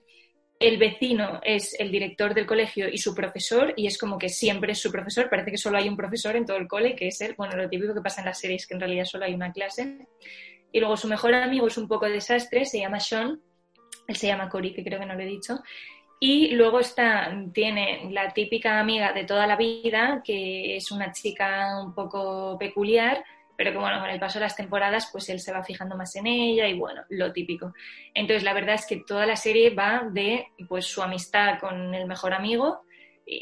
El 0.61 0.79
vecino 0.79 1.41
es 1.43 1.75
el 1.79 1.91
director 1.91 2.35
del 2.35 2.47
colegio 2.47 2.89
y 2.89 2.99
su 2.99 3.17
profesor, 3.17 3.75
y 3.77 3.89
es 3.89 3.99
como 3.99 4.17
que 4.17 4.29
siempre 4.29 4.73
es 4.73 4.79
su 4.79 4.93
profesor. 4.93 5.29
Parece 5.29 5.51
que 5.51 5.59
solo 5.59 5.77
hay 5.77 5.89
un 5.89 5.97
profesor 5.97 6.37
en 6.37 6.47
todo 6.47 6.57
el 6.57 6.69
cole, 6.69 6.95
que 6.95 7.09
es 7.09 7.21
él. 7.21 7.35
Bueno, 7.37 7.57
lo 7.57 7.69
típico 7.69 7.93
que 7.93 8.01
pasa 8.01 8.21
en 8.21 8.27
las 8.27 8.39
series, 8.39 8.69
que 8.69 8.75
en 8.75 8.81
realidad 8.81 9.05
solo 9.05 9.25
hay 9.25 9.35
una 9.35 9.53
clase. 9.53 10.07
Y 10.71 10.79
luego 10.79 10.97
su 10.97 11.09
mejor 11.09 11.35
amigo 11.35 11.67
es 11.67 11.79
un 11.79 11.89
poco 11.89 12.09
desastre, 12.09 12.65
se 12.65 12.79
llama 12.79 13.01
Sean. 13.01 13.41
Él 14.07 14.17
se 14.17 14.29
llama 14.29 14.49
Cory, 14.49 14.73
que 14.73 14.85
creo 14.85 15.01
que 15.01 15.07
no 15.07 15.15
lo 15.15 15.21
he 15.21 15.27
dicho. 15.27 15.59
Y 16.21 16.51
luego 16.51 16.81
está, 16.81 17.33
tiene 17.53 18.11
la 18.11 18.33
típica 18.33 18.81
amiga 18.81 19.13
de 19.13 19.25
toda 19.25 19.47
la 19.47 19.57
vida, 19.57 20.21
que 20.25 20.77
es 20.77 20.91
una 20.91 21.13
chica 21.13 21.81
un 21.81 21.95
poco 21.95 22.57
peculiar, 22.59 23.25
pero 23.57 23.73
que 23.73 23.79
bueno, 23.79 24.01
con 24.01 24.11
el 24.11 24.21
paso 24.21 24.39
de 24.39 24.45
las 24.45 24.57
temporadas, 24.57 25.09
pues 25.13 25.29
él 25.29 25.41
se 25.41 25.53
va 25.53 25.63
fijando 25.63 25.97
más 25.97 26.15
en 26.17 26.27
ella 26.27 26.67
y 26.67 26.75
bueno, 26.75 27.03
lo 27.09 27.33
típico. 27.33 27.73
Entonces, 28.15 28.43
la 28.43 28.53
verdad 28.53 28.75
es 28.75 28.87
que 28.87 29.03
toda 29.07 29.27
la 29.27 29.37
serie 29.37 29.71
va 29.71 30.09
de 30.11 30.49
pues 30.69 30.87
su 30.87 31.03
amistad 31.03 31.59
con 31.61 31.95
el 31.95 32.07
mejor 32.07 32.35
amigo, 32.35 32.83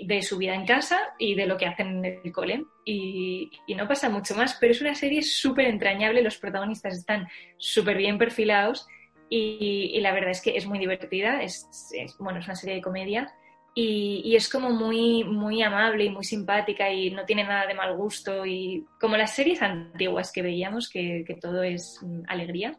de 0.03 0.21
su 0.23 0.37
vida 0.37 0.55
en 0.55 0.67
casa 0.67 1.15
y 1.19 1.35
de 1.35 1.47
lo 1.47 1.57
que 1.57 1.67
hacen 1.67 2.05
en 2.05 2.21
el 2.25 2.33
cole. 2.33 2.65
Y, 2.85 3.51
y 3.67 3.75
no 3.75 3.87
pasa 3.87 4.09
mucho 4.09 4.35
más, 4.35 4.57
pero 4.61 4.73
es 4.73 4.81
una 4.81 4.95
serie 4.95 5.23
súper 5.23 5.67
entrañable, 5.67 6.23
los 6.23 6.39
protagonistas 6.39 6.97
están 6.99 7.29
súper 7.57 7.97
bien 7.97 8.19
perfilados 8.19 8.87
y, 9.31 9.91
y 9.95 10.01
la 10.01 10.13
verdad 10.13 10.31
es 10.31 10.41
que 10.41 10.57
es 10.57 10.67
muy 10.67 10.79
divertida, 10.79 11.43
es, 11.43 11.67
es- 11.93 12.17
bueno, 12.19 12.39
es 12.41 12.47
una 12.47 12.55
serie 12.57 12.77
de 12.77 12.83
comedia 12.83 13.33
y, 13.75 14.23
y 14.25 14.37
es 14.37 14.49
como 14.49 14.71
muy, 14.71 15.23
muy 15.25 15.63
amable 15.63 16.05
y 16.05 16.11
muy 16.11 16.25
simpática 16.25 16.91
y 16.91 17.11
no 17.11 17.25
tiene 17.27 17.45
nada 17.45 17.67
de 17.67 17.75
mal 17.75 17.95
gusto 17.97 18.47
y 18.47 18.87
como 19.01 19.17
las 19.17 19.35
series 19.35 19.61
antiguas 19.63 20.33
que 20.33 20.43
veíamos, 20.43 20.89
que, 20.89 21.25
que 21.27 21.35
todo 21.35 21.63
es 21.63 21.99
mm, 22.03 22.23
alegría. 22.29 22.77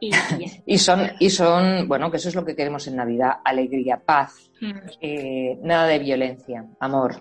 Y, 0.00 0.10
y 0.66 0.78
son, 0.78 1.10
y 1.20 1.30
son, 1.30 1.86
bueno, 1.88 2.10
que 2.10 2.16
eso 2.18 2.28
es 2.28 2.34
lo 2.34 2.44
que 2.44 2.54
queremos 2.56 2.86
en 2.88 2.96
Navidad, 2.96 3.34
alegría, 3.44 3.98
paz, 4.04 4.42
Mm. 4.58 4.72
eh, 5.02 5.58
nada 5.60 5.86
de 5.86 5.98
violencia, 5.98 6.64
amor. 6.80 7.20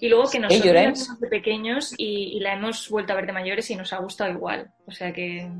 Y 0.00 0.08
luego 0.08 0.30
que 0.30 0.38
nosotros 0.38 0.72
vimos 0.72 1.18
de 1.20 1.26
pequeños 1.28 1.92
y, 1.98 2.36
y 2.36 2.38
la 2.38 2.54
hemos 2.54 2.88
vuelto 2.88 3.12
a 3.12 3.16
ver 3.16 3.26
de 3.26 3.32
mayores 3.32 3.68
y 3.72 3.74
nos 3.74 3.92
ha 3.92 3.98
gustado 3.98 4.30
igual. 4.30 4.70
O 4.86 4.92
sea 4.92 5.12
que 5.12 5.50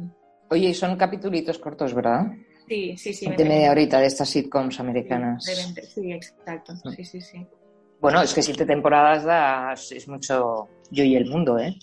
Oye, 0.51 0.69
y 0.69 0.75
son 0.75 0.97
capitulitos 0.97 1.59
cortos, 1.59 1.95
¿verdad? 1.95 2.27
sí, 2.69 2.97
sí, 2.97 3.13
sí. 3.13 3.31
de 3.31 3.45
media 3.45 3.71
horita 3.71 4.01
de 4.01 4.07
estas 4.07 4.29
sitcoms 4.29 4.81
americanas. 4.81 5.45
20, 5.47 5.83
Sí, 5.83 6.13
exacto. 6.13 6.75
Sí, 6.95 7.05
sí, 7.05 7.21
sí. 7.21 7.47
Bueno, 8.01 8.23
es 8.23 8.35
que 8.35 8.43
siete 8.43 8.67
temporadas 8.67 9.25
da, 9.25 9.73
es 9.73 10.09
mucho 10.09 10.69
yo 10.91 11.05
y 11.05 11.17
el 11.17 11.27
mundo, 11.27 11.59
¿eh? 11.59 11.75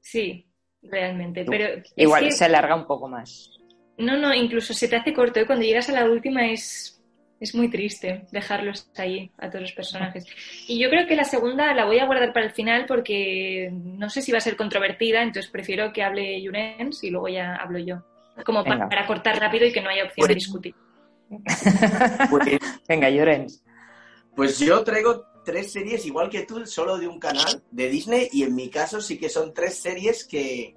Sí, 0.00 0.46
realmente. 0.82 1.44
Pero 1.44 1.82
Igual 1.96 2.24
que- 2.24 2.32
se 2.32 2.44
alarga 2.44 2.74
un 2.74 2.86
poco 2.86 3.08
más. 3.08 3.50
No, 3.98 4.16
no, 4.16 4.34
incluso 4.34 4.72
se 4.72 4.88
te 4.88 4.96
hace 4.96 5.12
corto. 5.12 5.40
¿eh? 5.40 5.46
Cuando 5.46 5.64
llegas 5.64 5.88
a 5.90 5.92
la 5.92 6.06
última 6.06 6.46
es, 6.50 7.02
es 7.38 7.54
muy 7.54 7.68
triste 7.70 8.24
dejarlos 8.32 8.90
ahí, 8.96 9.30
a 9.38 9.48
todos 9.48 9.62
los 9.62 9.72
personajes. 9.72 10.26
Y 10.66 10.78
yo 10.80 10.88
creo 10.88 11.06
que 11.06 11.16
la 11.16 11.24
segunda 11.24 11.74
la 11.74 11.84
voy 11.84 11.98
a 11.98 12.06
guardar 12.06 12.32
para 12.32 12.46
el 12.46 12.52
final 12.52 12.86
porque 12.86 13.70
no 13.72 14.08
sé 14.08 14.22
si 14.22 14.32
va 14.32 14.38
a 14.38 14.42
ser 14.42 14.56
controvertida, 14.56 15.22
entonces 15.22 15.50
prefiero 15.50 15.92
que 15.92 16.02
hable 16.02 16.40
Yurens 16.42 17.04
y 17.04 17.10
luego 17.10 17.28
ya 17.28 17.54
hablo 17.56 17.78
yo. 17.78 18.02
Como 18.44 18.64
para 18.64 19.06
cortar 19.06 19.38
rápido 19.38 19.66
y 19.66 19.72
que 19.72 19.80
no 19.80 19.88
haya 19.90 20.04
opción 20.04 20.26
de 20.28 20.34
Pues- 20.34 20.44
discutir. 20.44 20.74
Pues, 22.30 22.44
Venga, 22.88 23.08
Llorens. 23.08 23.62
pues 24.34 24.58
yo 24.58 24.82
traigo 24.82 25.24
tres 25.44 25.72
series 25.72 26.04
igual 26.06 26.28
que 26.28 26.42
tú, 26.44 26.66
solo 26.66 26.98
de 26.98 27.06
un 27.08 27.18
canal 27.20 27.62
de 27.70 27.88
Disney, 27.88 28.28
y 28.32 28.42
en 28.42 28.54
mi 28.54 28.68
caso 28.68 29.00
sí 29.00 29.18
que 29.18 29.28
son 29.28 29.54
tres 29.54 29.80
series 29.80 30.26
que, 30.26 30.76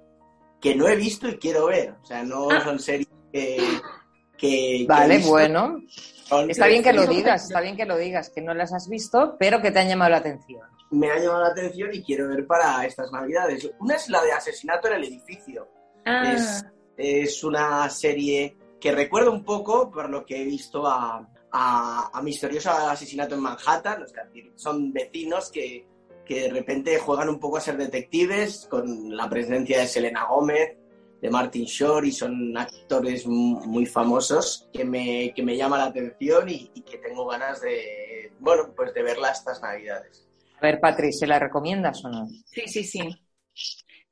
que 0.60 0.74
no 0.74 0.88
he 0.88 0.96
visto 0.96 1.28
y 1.28 1.36
quiero 1.38 1.66
ver. 1.66 1.94
O 2.02 2.04
sea, 2.04 2.22
no 2.22 2.48
Ah. 2.50 2.60
son 2.62 2.78
series 2.78 3.08
que. 3.32 4.84
Vale, 4.88 5.18
bueno. 5.26 5.80
son 6.28 6.50
Está 6.50 6.66
bien 6.66 6.82
que 6.82 6.92
lo 6.92 7.06
digas, 7.06 7.44
está 7.44 7.60
bien 7.60 7.76
que 7.76 7.84
lo 7.84 7.96
digas, 7.96 8.30
que 8.30 8.40
no 8.40 8.54
las 8.54 8.72
has 8.72 8.88
visto, 8.88 9.36
pero 9.38 9.60
que 9.60 9.70
te 9.70 9.78
han 9.80 9.88
llamado 9.88 10.10
la 10.12 10.18
atención. 10.18 10.60
Me 10.90 11.10
ha 11.10 11.18
llamado 11.18 11.42
la 11.42 11.48
atención 11.48 11.90
y 11.92 12.02
quiero 12.02 12.28
ver 12.28 12.46
para 12.46 12.84
estas 12.84 13.10
navidades. 13.10 13.68
Una 13.80 13.96
es 13.96 14.08
la 14.08 14.22
de 14.22 14.32
Asesinato 14.32 14.88
en 14.88 14.94
el 14.94 15.04
Edificio. 15.04 15.68
Ah, 16.04 16.32
Es, 16.34 16.64
es 16.96 17.42
una 17.44 17.88
serie 17.90 18.56
que 18.80 18.92
recuerda 18.92 19.30
un 19.30 19.44
poco, 19.44 19.90
por 19.90 20.10
lo 20.10 20.24
que 20.24 20.42
he 20.42 20.44
visto, 20.44 20.86
a, 20.86 21.26
a, 21.52 22.10
a 22.12 22.22
Misterioso 22.22 22.70
Asesinato 22.70 23.34
en 23.34 23.40
Manhattan. 23.40 24.02
Es 24.02 24.12
decir, 24.12 24.52
son 24.56 24.92
vecinos 24.92 25.50
que, 25.50 25.86
que 26.24 26.42
de 26.42 26.50
repente 26.50 26.98
juegan 26.98 27.28
un 27.28 27.38
poco 27.40 27.56
a 27.56 27.60
ser 27.60 27.76
detectives 27.76 28.66
con 28.70 29.16
la 29.16 29.28
presencia 29.28 29.80
de 29.80 29.86
Selena 29.86 30.26
Gómez, 30.26 30.76
de 31.22 31.30
Martin 31.30 31.64
Short 31.64 32.04
y 32.04 32.12
son 32.12 32.54
actores 32.58 33.26
mu- 33.26 33.60
muy 33.64 33.86
famosos 33.86 34.68
que 34.72 34.84
me, 34.84 35.32
que 35.34 35.42
me 35.42 35.56
llama 35.56 35.78
la 35.78 35.84
atención 35.84 36.48
y, 36.50 36.70
y 36.74 36.82
que 36.82 36.98
tengo 36.98 37.26
ganas 37.26 37.62
de, 37.62 38.30
bueno, 38.40 38.74
pues 38.76 38.92
de 38.92 39.02
verla 39.02 39.30
estas 39.30 39.62
navidades. 39.62 40.28
A 40.58 40.60
ver, 40.60 40.80
Patri, 40.80 41.12
¿se 41.14 41.26
la 41.26 41.38
recomiendas 41.38 42.04
o 42.04 42.10
no? 42.10 42.26
sí, 42.44 42.62
sí, 42.66 42.84
sí. 42.84 43.00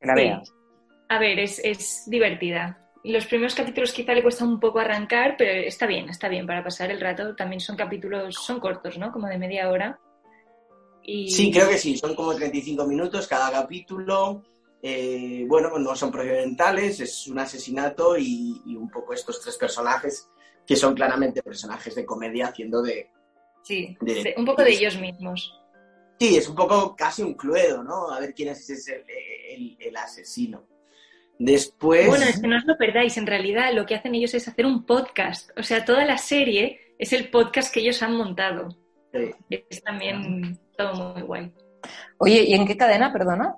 Que 0.00 0.06
la 0.06 0.14
Sí. 0.14 0.20
vea. 0.22 0.42
A 1.12 1.18
ver, 1.18 1.38
es, 1.38 1.58
es 1.62 2.04
divertida. 2.06 2.78
Los 3.04 3.26
primeros 3.26 3.54
capítulos 3.54 3.92
quizá 3.92 4.14
le 4.14 4.22
cuesta 4.22 4.44
un 4.46 4.58
poco 4.58 4.78
arrancar, 4.78 5.34
pero 5.36 5.52
está 5.68 5.86
bien, 5.86 6.08
está 6.08 6.26
bien 6.28 6.46
para 6.46 6.64
pasar 6.64 6.90
el 6.90 7.00
rato. 7.02 7.36
También 7.36 7.60
son 7.60 7.76
capítulos, 7.76 8.34
son 8.36 8.60
cortos, 8.60 8.96
¿no? 8.96 9.12
Como 9.12 9.26
de 9.28 9.36
media 9.36 9.68
hora. 9.68 9.98
Y... 11.02 11.28
Sí, 11.30 11.50
creo 11.52 11.68
que 11.68 11.76
sí, 11.76 11.98
son 11.98 12.14
como 12.14 12.34
35 12.34 12.86
minutos 12.86 13.28
cada 13.28 13.50
capítulo. 13.52 14.42
Eh, 14.82 15.44
bueno, 15.46 15.78
no 15.78 15.94
son 15.94 16.10
procedimentales, 16.10 16.98
es 17.00 17.26
un 17.26 17.38
asesinato 17.40 18.16
y, 18.16 18.62
y 18.64 18.74
un 18.74 18.88
poco 18.88 19.12
estos 19.12 19.38
tres 19.42 19.58
personajes 19.58 20.30
que 20.66 20.76
son 20.76 20.94
claramente 20.94 21.42
personajes 21.42 21.94
de 21.94 22.06
comedia 22.06 22.46
haciendo 22.46 22.80
de... 22.80 23.10
Sí, 23.62 23.98
de- 24.00 24.14
de- 24.24 24.34
un 24.38 24.46
poco 24.46 24.62
de 24.62 24.70
ellos 24.70 24.96
mismos. 24.96 25.60
Sí, 26.18 26.36
es 26.36 26.48
un 26.48 26.54
poco 26.56 26.96
casi 26.96 27.22
un 27.22 27.34
cluedo, 27.34 27.84
¿no? 27.84 28.10
A 28.10 28.18
ver 28.18 28.32
quién 28.32 28.48
es 28.48 28.70
ese, 28.70 29.04
el, 29.50 29.62
el- 29.62 29.76
el 29.78 29.96
asesino. 29.96 30.71
Después... 31.44 32.06
Bueno, 32.06 32.24
es 32.24 32.40
que 32.40 32.46
no 32.46 32.56
os 32.56 32.64
lo 32.64 32.78
perdáis, 32.78 33.16
en 33.16 33.26
realidad 33.26 33.72
lo 33.74 33.84
que 33.84 33.96
hacen 33.96 34.14
ellos 34.14 34.32
es 34.32 34.46
hacer 34.46 34.64
un 34.64 34.86
podcast. 34.86 35.50
O 35.58 35.64
sea, 35.64 35.84
toda 35.84 36.04
la 36.04 36.16
serie 36.16 36.94
es 37.00 37.12
el 37.12 37.30
podcast 37.30 37.74
que 37.74 37.80
ellos 37.80 38.00
han 38.00 38.16
montado. 38.16 38.68
Es 39.50 39.82
también 39.82 40.60
todo 40.78 41.14
muy 41.14 41.22
guay. 41.22 41.52
Oye, 42.18 42.44
¿y 42.44 42.54
en 42.54 42.64
qué 42.64 42.76
cadena, 42.76 43.12
perdona? 43.12 43.56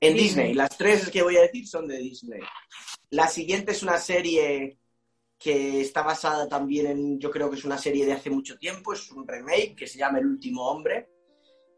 En 0.00 0.12
Disney. 0.12 0.48
Disney. 0.48 0.54
Las 0.54 0.76
tres 0.76 1.08
que 1.08 1.22
voy 1.22 1.38
a 1.38 1.40
decir 1.40 1.66
son 1.66 1.88
de 1.88 1.96
Disney. 1.96 2.42
La 3.08 3.26
siguiente 3.26 3.72
es 3.72 3.82
una 3.82 3.96
serie 3.96 4.76
que 5.38 5.80
está 5.80 6.02
basada 6.02 6.46
también 6.46 6.88
en, 6.88 7.18
yo 7.18 7.30
creo 7.30 7.48
que 7.48 7.56
es 7.56 7.64
una 7.64 7.78
serie 7.78 8.04
de 8.04 8.12
hace 8.12 8.28
mucho 8.28 8.58
tiempo, 8.58 8.92
es 8.92 9.10
un 9.10 9.26
remake 9.26 9.74
que 9.74 9.86
se 9.86 9.98
llama 9.98 10.18
El 10.18 10.26
último 10.26 10.68
hombre, 10.68 11.08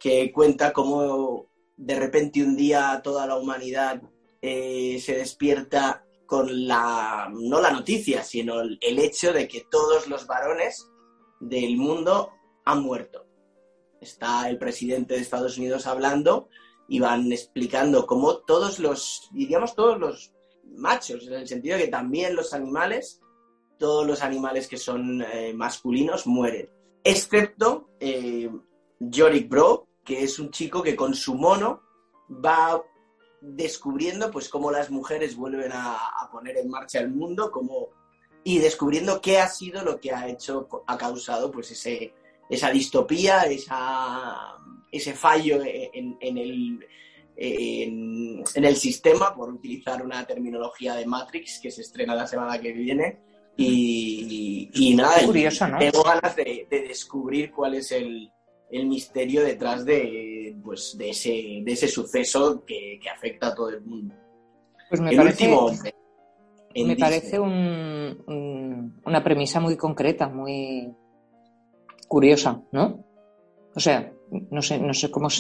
que 0.01 0.33
cuenta 0.33 0.73
cómo 0.73 1.47
de 1.77 1.95
repente 1.95 2.43
un 2.43 2.57
día 2.57 3.01
toda 3.01 3.29
la 3.29 3.37
humanidad 3.37 4.03
eh, 4.49 5.01
se 5.01 5.17
despierta 5.17 6.07
con 6.25 6.69
la, 6.69 7.29
no 7.33 7.61
la 7.61 7.73
noticia, 7.73 8.23
sino 8.23 8.61
el, 8.61 8.79
hecho 8.81 9.33
de 9.33 9.49
que 9.49 9.67
todos 9.69 10.07
los 10.07 10.29
varones 10.29 10.89
del 11.41 11.77
mundo 11.77 12.31
han 12.65 12.81
muerto. 12.81 13.27
Está 14.01 14.49
el 14.49 14.57
presidente 14.57 15.15
de 15.15 15.21
Estados 15.21 15.59
Unidos 15.59 15.89
hablando 15.89 16.49
y 16.89 17.01
van 17.01 17.33
explicando 17.33 18.07
cómo 18.07 18.39
todos 18.39 18.79
los, 18.79 19.29
diríamos 19.33 19.75
todos 19.75 19.99
los 19.99 20.33
machos, 20.65 21.27
en 21.27 21.35
el 21.35 21.49
sentido 21.49 21.77
de 21.77 21.87
que 21.87 21.91
también 21.91 22.37
los 22.37 22.55
animales, 22.55 23.21
todos 23.81 24.07
los 24.07 24.23
animales 24.23 24.69
que 24.69 24.77
son 24.77 25.23
eh, 25.23 25.55
masculinos 25.55 26.25
mueren, 26.25 26.71
excepto 27.03 27.91
eh, 27.99 28.49
Yorick 29.01 29.49
Bro, 29.49 29.89
que 30.05 30.23
es 30.23 30.39
un 30.39 30.53
chico 30.53 30.85
que 30.85 30.95
con 30.95 31.15
su 31.15 31.35
mono 31.35 31.83
va 32.31 32.81
descubriendo 33.41 34.31
pues 34.31 34.49
cómo 34.49 34.71
las 34.71 34.91
mujeres 34.91 35.37
vuelven 35.37 35.71
a, 35.73 36.29
poner 36.33 36.57
en 36.59 36.69
marcha 36.69 37.01
el 37.01 37.11
mundo, 37.11 37.51
cómo, 37.51 37.89
y 38.45 38.59
descubriendo 38.59 39.21
qué 39.21 39.39
ha 39.39 39.49
sido 39.49 39.83
lo 39.83 40.01
que 40.01 40.13
ha 40.13 40.29
hecho, 40.29 40.69
ha 40.87 40.97
causado 40.99 41.51
pues 41.51 41.71
ese, 41.71 42.13
esa 42.49 42.71
distopía, 42.71 43.43
esa, 43.43 44.57
ese 44.91 45.15
fallo 45.15 45.61
en, 45.63 46.17
el, 46.21 46.87
en, 47.37 48.65
el 48.65 48.77
sistema, 48.77 49.35
por 49.35 49.53
utilizar 49.53 50.05
una 50.05 50.27
terminología 50.27 50.95
de 50.95 51.07
Matrix 51.07 51.61
que 51.61 51.71
se 51.71 51.83
estrena 51.83 52.15
la 52.15 52.27
semana 52.27 52.61
que 52.61 52.73
viene. 52.73 53.19
Y, 53.59 54.95
nada, 54.95 55.25
Curioso, 55.25 55.67
¿no? 55.67 55.79
tengo 55.79 56.03
ganas 56.03 56.37
de, 56.37 56.67
descubrir 56.71 57.51
cuál 57.51 57.75
es 57.75 57.93
el, 57.93 58.31
misterio 58.71 59.43
detrás 59.43 59.85
de, 59.85 60.36
pues, 60.63 60.97
de, 60.99 61.11
ese, 61.11 61.31
de 61.63 61.73
ese 61.73 61.89
suceso 61.89 62.65
que, 62.65 63.01
afecta 63.15 63.49
a 63.49 63.55
todo 63.55 63.71
el 63.71 63.81
mundo. 63.83 64.15
Pues 64.89 65.01
me 65.01 65.17
parece, 65.17 65.49
me 66.75 66.97
parece 66.97 67.41
una 67.41 69.25
premisa 69.25 69.61
muy 69.61 69.77
concreta, 69.77 70.29
muy 70.29 70.95
curiosa, 72.07 72.63
¿no? 72.73 73.05
O 73.75 73.81
sea, 73.81 74.13
no 74.51 74.63
sé, 74.63 74.79
no 74.79 74.95
sé 74.95 75.11
cómo. 75.11 75.27
O 75.27 75.31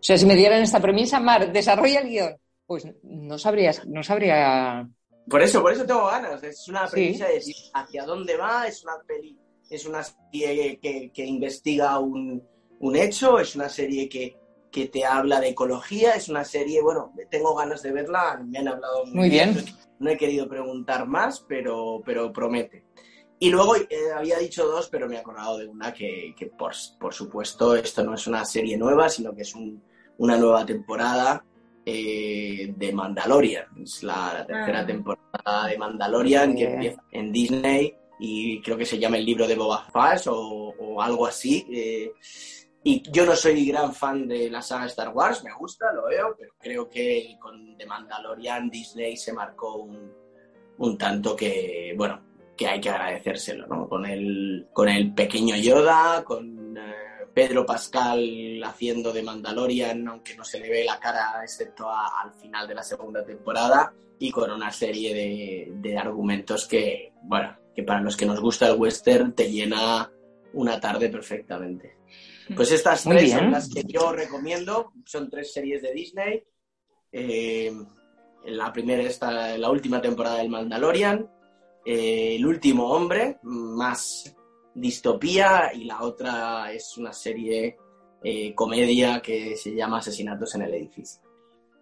sea, 0.00 0.18
si 0.18 0.26
me 0.26 0.36
dieran 0.36 0.62
esta 0.62 0.80
premisa, 0.80 1.18
Mar, 1.20 1.52
desarrolla 1.52 2.00
el 2.00 2.08
guion. 2.08 2.36
Pues 2.66 2.86
no 3.02 3.38
sabrías, 3.38 3.86
no 3.86 4.02
sabría. 4.02 4.88
Por 5.28 5.42
eso, 5.42 5.60
por 5.60 5.72
eso 5.72 5.84
tengo 5.84 6.06
ganas. 6.06 6.42
Es 6.42 6.68
una 6.68 6.86
premisa 6.86 7.26
de 7.26 7.34
decir 7.34 7.56
hacia 7.74 8.04
dónde 8.04 8.36
va, 8.36 8.66
es 8.66 8.82
una 8.84 8.94
peli, 9.06 9.38
es 9.68 9.86
una 9.86 10.02
serie 10.02 10.78
que, 10.78 11.24
investiga 11.24 11.98
un, 11.98 12.42
hecho, 12.94 13.38
es 13.38 13.56
una 13.56 13.68
serie 13.68 14.08
que, 14.08 14.36
te 14.70 15.04
habla 15.04 15.40
de 15.40 15.50
ecología, 15.50 16.14
es 16.14 16.28
una 16.28 16.44
serie, 16.44 16.82
bueno, 16.82 17.12
tengo 17.30 17.54
ganas 17.54 17.80
de 17.82 17.92
verla, 17.92 18.42
me 18.44 18.58
han 18.58 18.68
hablado 18.68 19.06
muy, 19.06 19.28
bien. 19.28 19.56
No 20.00 20.10
he 20.10 20.16
querido 20.16 20.48
preguntar 20.48 21.06
más, 21.06 21.44
pero, 21.48 22.02
pero 22.04 22.32
promete. 22.32 22.84
Y 23.38 23.50
luego 23.50 23.76
eh, 23.76 23.86
había 24.16 24.38
dicho 24.38 24.66
dos, 24.66 24.88
pero 24.88 25.08
me 25.08 25.16
he 25.16 25.18
acordado 25.18 25.58
de 25.58 25.66
una 25.66 25.92
que, 25.92 26.34
por, 26.58 26.74
supuesto, 27.14 27.76
esto 27.76 28.02
no 28.02 28.14
es 28.14 28.26
una 28.26 28.44
serie 28.44 28.76
nueva, 28.76 29.08
sino 29.08 29.34
que 29.34 29.42
es 29.42 29.54
una 30.18 30.36
nueva 30.36 30.64
temporada 30.64 31.44
eh, 31.84 32.72
de 32.76 32.92
Mandalorian. 32.92 33.66
Es 33.82 34.02
la, 34.02 34.44
tercera 34.46 34.80
ah. 34.80 34.86
temporada 34.86 35.66
de 35.68 35.78
Mandalorian 35.78 36.56
que 36.56 36.64
empieza 36.64 37.02
en 37.10 37.32
Disney 37.32 37.94
y 38.18 38.62
creo 38.62 38.76
que 38.78 38.86
se 38.86 38.98
llama 38.98 39.18
el 39.18 39.26
libro 39.26 39.46
de 39.46 39.56
Boba 39.56 39.84
Fett 39.92 40.26
o, 40.28 41.00
algo 41.02 41.26
así. 41.26 41.66
Eh, 41.70 42.12
y 42.84 43.02
yo 43.10 43.24
no 43.24 43.34
soy 43.34 43.66
gran 43.66 43.94
fan 43.94 44.28
de 44.28 44.50
la 44.50 44.62
saga 44.62 44.86
Star 44.86 45.08
Wars, 45.08 45.42
me 45.42 45.52
gusta, 45.54 45.92
lo 45.92 46.04
veo, 46.04 46.36
pero 46.38 46.54
creo 46.58 46.88
que 46.88 47.36
con 47.40 47.76
The 47.76 47.86
Mandalorian 47.86 48.68
Disney 48.68 49.16
se 49.16 49.32
marcó 49.32 49.76
un, 49.76 50.12
un 50.78 50.98
tanto 50.98 51.34
que, 51.34 51.94
bueno, 51.96 52.20
que 52.56 52.66
hay 52.68 52.80
que 52.80 52.90
agradecérselo, 52.90 53.66
¿no? 53.66 53.88
Con 53.88 54.06
el, 54.06 54.68
con 54.72 54.88
el 54.88 55.12
pequeño 55.14 55.56
Yoda, 55.56 56.22
con 56.24 56.76
eh, 56.76 57.26
Pedro 57.32 57.66
Pascal 57.66 58.62
haciendo 58.64 59.12
de 59.12 59.22
Mandalorian, 59.22 60.06
aunque 60.06 60.36
no 60.36 60.44
se 60.44 60.60
le 60.60 60.68
ve 60.70 60.84
la 60.84 61.00
cara 61.00 61.40
excepto 61.42 61.90
al 61.90 62.32
final 62.34 62.68
de 62.68 62.74
la 62.74 62.82
segunda 62.82 63.24
temporada, 63.24 63.92
y 64.18 64.30
con 64.30 64.50
una 64.50 64.70
serie 64.70 65.72
de, 65.74 65.98
argumentos 65.98 66.66
que, 66.66 67.12
bueno, 67.22 67.56
que 67.74 67.82
para 67.82 68.00
los 68.00 68.16
que 68.16 68.26
nos 68.26 68.40
gusta 68.40 68.68
el 68.68 68.78
western 68.78 69.32
te 69.34 69.50
llena 69.50 70.10
una 70.52 70.78
tarde 70.80 71.08
perfectamente. 71.08 71.96
Pues 72.54 72.72
estas 72.72 73.04
tres 73.04 73.32
son 73.32 73.50
las 73.50 73.68
que 73.68 73.84
yo 73.84 74.12
recomiendo, 74.12 74.92
son 75.06 75.30
tres 75.30 75.52
series 75.52 75.82
de 75.82 75.92
Disney. 75.92 76.44
Eh, 77.10 77.72
la 78.46 78.72
primera 78.72 79.02
está 79.02 79.56
la 79.56 79.70
última 79.70 80.00
temporada 80.00 80.38
del 80.38 80.50
Mandalorian, 80.50 81.30
eh, 81.84 82.36
el 82.36 82.46
último 82.46 82.90
hombre, 82.90 83.38
más 83.42 84.34
distopía, 84.74 85.70
y 85.74 85.84
la 85.84 86.02
otra 86.02 86.72
es 86.72 86.96
una 86.98 87.12
serie 87.12 87.76
eh, 88.22 88.54
comedia 88.54 89.20
que 89.22 89.56
se 89.56 89.74
llama 89.74 89.98
Asesinatos 89.98 90.54
en 90.54 90.62
el 90.62 90.74
edificio. 90.74 91.22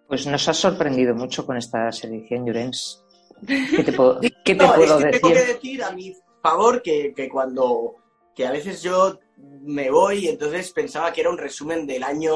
Pues 0.06 0.26
nos 0.26 0.46
has 0.48 0.58
sorprendido 0.58 1.14
mucho 1.14 1.44
con 1.46 1.56
esta 1.56 1.90
selección, 1.90 2.46
Llorens. 2.46 3.04
¿Qué 3.46 3.82
te 3.84 3.92
puedo, 3.92 4.20
¿qué 4.20 4.54
te 4.54 4.66
puedo 4.66 4.98
decir? 4.98 5.20
Tengo 5.20 5.34
que 5.34 5.44
decir 5.44 5.82
a 5.82 5.90
mi 5.90 6.14
favor 6.42 6.82
que, 6.82 7.12
que 7.14 7.28
cuando 7.28 7.96
que 8.34 8.46
a 8.46 8.52
veces 8.52 8.82
yo 8.82 9.18
me 9.62 9.90
voy 9.90 10.26
y 10.26 10.28
entonces 10.28 10.72
pensaba 10.72 11.12
que 11.12 11.20
era 11.20 11.30
un 11.30 11.38
resumen 11.38 11.86
del 11.86 12.02
año 12.02 12.34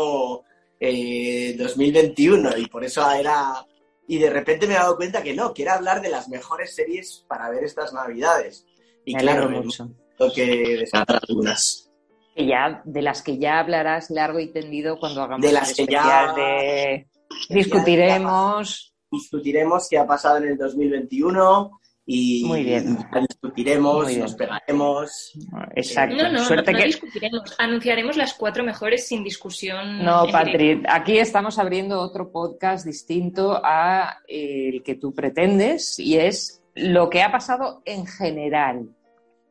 2021 0.79 2.51
eh, 2.51 2.61
y 2.61 2.67
por 2.67 2.85
eso 2.85 3.11
era 3.11 3.67
y 4.09 4.19
de 4.19 4.31
repente 4.31 4.67
me 4.67 4.75
he 4.75 4.77
dado 4.77 4.97
cuenta 4.97 5.23
que 5.23 5.35
no, 5.35 5.53
quiero 5.53 5.73
hablar 5.73 6.01
de 6.01 6.11
las 6.11 6.29
mejores 6.29 6.75
series 6.75 7.25
para 7.29 7.51
ver 7.51 7.65
estas 7.65 7.93
navidades. 7.93 8.65
Y 9.05 9.15
claro, 9.15 9.51
mucho. 9.51 9.91
que 10.35 10.77
desatar 10.79 11.21
algunas. 11.29 11.91
Que 12.35 12.47
ya, 12.47 12.83
de 12.85 13.03
las 13.03 13.23
que 13.23 13.39
ya 13.39 13.59
hablarás 13.59 14.11
largo 14.11 14.39
y 14.39 14.53
tendido 14.53 14.99
cuando 15.01 15.23
hagamos 15.23 15.45
de 15.45 15.53
las 15.53 15.75
que 15.75 15.87
ya 15.87 16.35
de... 16.35 17.09
discutiremos. 17.49 18.95
Discutiremos 19.11 19.89
qué 19.89 19.99
ha 19.99 20.07
pasado 20.07 20.39
en 20.39 20.49
el 20.49 20.59
2021 20.59 21.81
y 22.09 22.45
Muy 22.45 22.63
bien. 22.63 22.97
discutiremos, 23.29 24.17
nos 24.17 24.35
pegaremos. 24.37 25.33
Exacto. 25.75 26.17
No, 26.17 26.31
no, 26.31 26.49
no, 26.49 26.85
discutiremos. 26.85 27.57
Anunciaremos 27.59 28.17
las 28.17 28.35
cuatro 28.35 28.63
mejores 28.63 29.09
sin 29.09 29.25
discusión. 29.25 30.05
No, 30.05 30.27
Patri, 30.31 30.83
aquí 30.89 31.19
estamos 31.19 31.59
abriendo 31.59 32.01
otro 32.01 32.31
podcast 32.31 32.87
distinto 32.87 33.61
a 33.63 34.19
el 34.29 34.85
que 34.85 34.95
tú 34.95 35.13
pretendes 35.13 35.99
y 35.99 36.17
es 36.17 36.63
lo 36.77 37.11
que 37.11 37.23
ha 37.23 37.33
pasado 37.33 37.83
en 37.85 38.07
general. 38.07 38.89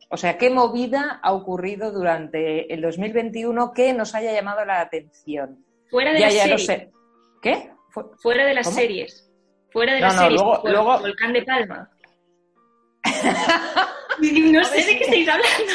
O 0.10 0.16
sea, 0.16 0.38
¿qué 0.38 0.50
movida 0.50 1.20
ha 1.22 1.34
ocurrido 1.34 1.92
durante 1.92 2.74
el 2.74 2.82
2021 2.82 3.74
que 3.74 3.92
nos 3.92 4.16
haya 4.16 4.32
llamado 4.32 4.64
la 4.64 4.80
atención? 4.80 5.66
Fuera 5.90 6.14
de 6.14 6.22
las 6.22 6.34
series. 6.34 6.88
¿Qué? 7.42 7.72
Fuera 8.18 8.46
de 8.46 8.54
las 8.54 8.74
series. 8.74 9.30
Fuera 9.72 9.96
de 9.96 10.00
las 10.00 10.16
series. 10.16 10.42
luego... 10.64 11.00
Volcán 11.02 11.34
de 11.34 11.42
Palma. 11.42 11.90
no 14.52 14.64
sé 14.64 14.78
de 14.78 14.98
qué 14.98 15.04
estáis 15.04 15.30
hablando. 15.30 15.74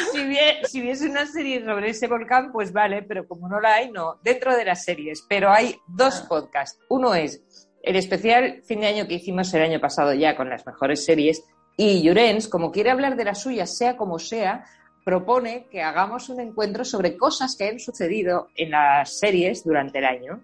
Si, 0.67 0.81
hubiese 0.81 1.09
una 1.09 1.25
serie 1.25 1.63
sobre 1.63 1.89
ese 1.89 2.07
volcán, 2.07 2.51
pues 2.51 2.71
vale, 2.71 3.03
pero 3.03 3.27
como 3.27 3.47
no 3.47 3.59
la 3.59 3.75
hay, 3.75 3.91
no. 3.91 4.19
Dentro 4.23 4.55
de 4.55 4.65
las 4.65 4.83
series. 4.83 5.25
Pero 5.27 5.51
hay 5.51 5.75
dos 5.87 6.21
ah. 6.23 6.27
podcasts. 6.27 6.79
Uno 6.89 7.13
es 7.13 7.41
el 7.83 7.95
especial 7.95 8.61
fin 8.63 8.81
de 8.81 8.87
año 8.87 9.07
que 9.07 9.15
hicimos 9.15 9.53
el 9.53 9.63
año 9.63 9.79
pasado 9.79 10.13
ya 10.13 10.35
con 10.35 10.49
las 10.49 10.65
mejores 10.65 11.03
series. 11.03 11.43
Y 11.77 12.01
Llorens, 12.03 12.47
como 12.47 12.71
quiere 12.71 12.91
hablar 12.91 13.15
de 13.15 13.25
las 13.25 13.41
suyas, 13.41 13.75
sea 13.77 13.97
como 13.97 14.19
sea, 14.19 14.65
propone 15.03 15.67
que 15.71 15.81
hagamos 15.81 16.29
un 16.29 16.39
encuentro 16.39 16.85
sobre 16.85 17.17
cosas 17.17 17.55
que 17.57 17.69
han 17.69 17.79
sucedido 17.79 18.49
en 18.55 18.71
las 18.71 19.17
series 19.17 19.63
durante 19.63 19.99
el 19.99 20.05
año. 20.05 20.43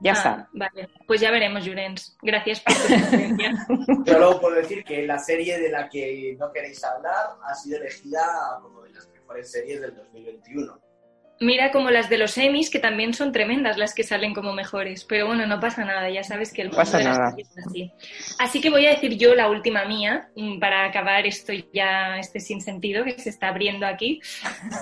Ya 0.00 0.12
ah, 0.12 0.14
está. 0.14 0.48
Vale, 0.52 0.88
pues 1.06 1.20
ya 1.20 1.30
veremos, 1.30 1.66
Jurens. 1.66 2.16
Gracias 2.20 2.60
por 2.60 2.74
tu 2.74 2.82
presencia. 2.82 3.66
Yo 4.04 4.18
luego 4.18 4.40
puedo 4.40 4.56
decir 4.56 4.84
que 4.84 5.06
la 5.06 5.18
serie 5.18 5.58
de 5.58 5.70
la 5.70 5.88
que 5.88 6.36
no 6.38 6.52
queréis 6.52 6.84
hablar 6.84 7.36
ha 7.42 7.54
sido 7.54 7.78
elegida 7.78 8.22
como 8.60 8.82
de 8.82 8.90
las 8.90 9.08
mejores 9.08 9.50
series 9.50 9.80
del 9.80 9.94
2021. 9.94 10.80
Mira 11.38 11.70
como 11.70 11.90
las 11.90 12.08
de 12.08 12.16
los 12.16 12.38
Emmys, 12.38 12.70
que 12.70 12.78
también 12.78 13.12
son 13.12 13.30
tremendas 13.30 13.76
las 13.76 13.94
que 13.94 14.04
salen 14.04 14.32
como 14.32 14.54
mejores. 14.54 15.04
Pero 15.04 15.26
bueno, 15.26 15.46
no 15.46 15.60
pasa 15.60 15.84
nada, 15.84 16.08
ya 16.08 16.22
sabes 16.22 16.50
que 16.50 16.62
el 16.62 16.68
mundo 16.68 16.78
pasa 16.82 17.02
nada. 17.02 17.34
es 17.36 17.58
así. 17.58 17.92
Así 18.38 18.60
que 18.62 18.70
voy 18.70 18.86
a 18.86 18.90
decir 18.90 19.18
yo 19.18 19.34
la 19.34 19.50
última 19.50 19.84
mía, 19.84 20.30
mm, 20.34 20.58
para 20.58 20.86
acabar 20.86 21.26
esto 21.26 21.52
ya, 21.74 22.16
este 22.18 22.40
sin 22.40 22.62
sentido 22.62 23.04
que 23.04 23.18
se 23.18 23.28
está 23.28 23.48
abriendo 23.48 23.86
aquí. 23.86 24.20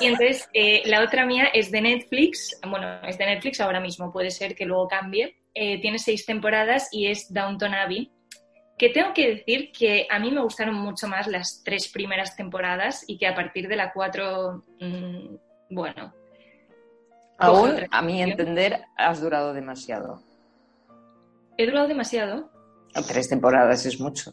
Y 0.01 0.07
entonces, 0.07 0.49
eh, 0.55 0.83
la 0.87 1.03
otra 1.03 1.27
mía 1.27 1.47
es 1.53 1.73
de 1.73 1.81
Netflix. 1.81 2.57
Bueno, 2.69 3.01
es 3.03 3.19
de 3.19 3.27
Netflix 3.27 3.61
ahora 3.61 3.81
mismo, 3.81 4.13
puede 4.13 4.31
ser 4.31 4.55
que 4.55 4.65
luego 4.65 4.87
cambie. 4.87 5.37
Eh, 5.55 5.81
tiene 5.81 5.99
seis 5.99 6.25
temporadas 6.25 6.89
y 6.93 7.09
es 7.09 7.33
Downton 7.33 7.75
Abbey. 7.75 8.13
Que 8.79 8.91
tengo 8.91 9.13
que 9.13 9.29
decir 9.29 9.73
que 9.73 10.07
a 10.09 10.21
mí 10.21 10.31
me 10.31 10.41
gustaron 10.41 10.77
mucho 10.77 11.09
más 11.09 11.27
las 11.27 11.63
tres 11.65 11.89
primeras 11.89 12.37
temporadas 12.37 13.05
y 13.09 13.19
que 13.19 13.27
a 13.27 13.35
partir 13.35 13.67
de 13.67 13.77
la 13.77 13.93
cuatro, 13.93 14.65
mm, 14.81 15.37
bueno, 15.71 16.13
Aún, 17.47 17.87
a 17.91 18.03
mi 18.03 18.23
entender, 18.23 18.83
has 18.97 19.21
durado 19.21 19.53
demasiado. 19.53 20.23
¿He 21.57 21.67
durado 21.67 21.89
demasiado? 21.89 22.51
Tres 23.09 23.29
temporadas 23.29 23.85
es 23.87 23.99
mucho. 24.01 24.33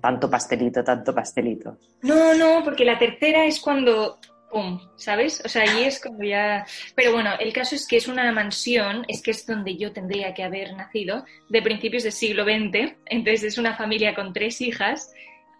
Tanto 0.00 0.30
pastelito, 0.30 0.84
tanto 0.84 1.14
pastelito. 1.14 1.78
No, 2.02 2.34
no, 2.34 2.62
porque 2.62 2.84
la 2.84 2.98
tercera 2.98 3.44
es 3.46 3.60
cuando 3.60 4.18
pum, 4.52 4.78
¿sabes? 4.96 5.42
O 5.44 5.48
sea, 5.48 5.62
ahí 5.62 5.84
es 5.84 5.98
como 5.98 6.22
ya... 6.22 6.66
Pero 6.94 7.12
bueno, 7.12 7.30
el 7.40 7.52
caso 7.52 7.74
es 7.74 7.88
que 7.88 7.96
es 7.96 8.06
una 8.06 8.30
mansión, 8.32 9.04
es 9.08 9.22
que 9.22 9.30
es 9.30 9.46
donde 9.46 9.76
yo 9.76 9.92
tendría 9.92 10.34
que 10.34 10.44
haber 10.44 10.74
nacido, 10.76 11.24
de 11.48 11.62
principios 11.62 12.02
del 12.02 12.12
siglo 12.12 12.44
XX, 12.44 12.94
entonces 13.06 13.44
es 13.44 13.58
una 13.58 13.74
familia 13.74 14.14
con 14.14 14.32
tres 14.32 14.60
hijas. 14.60 15.10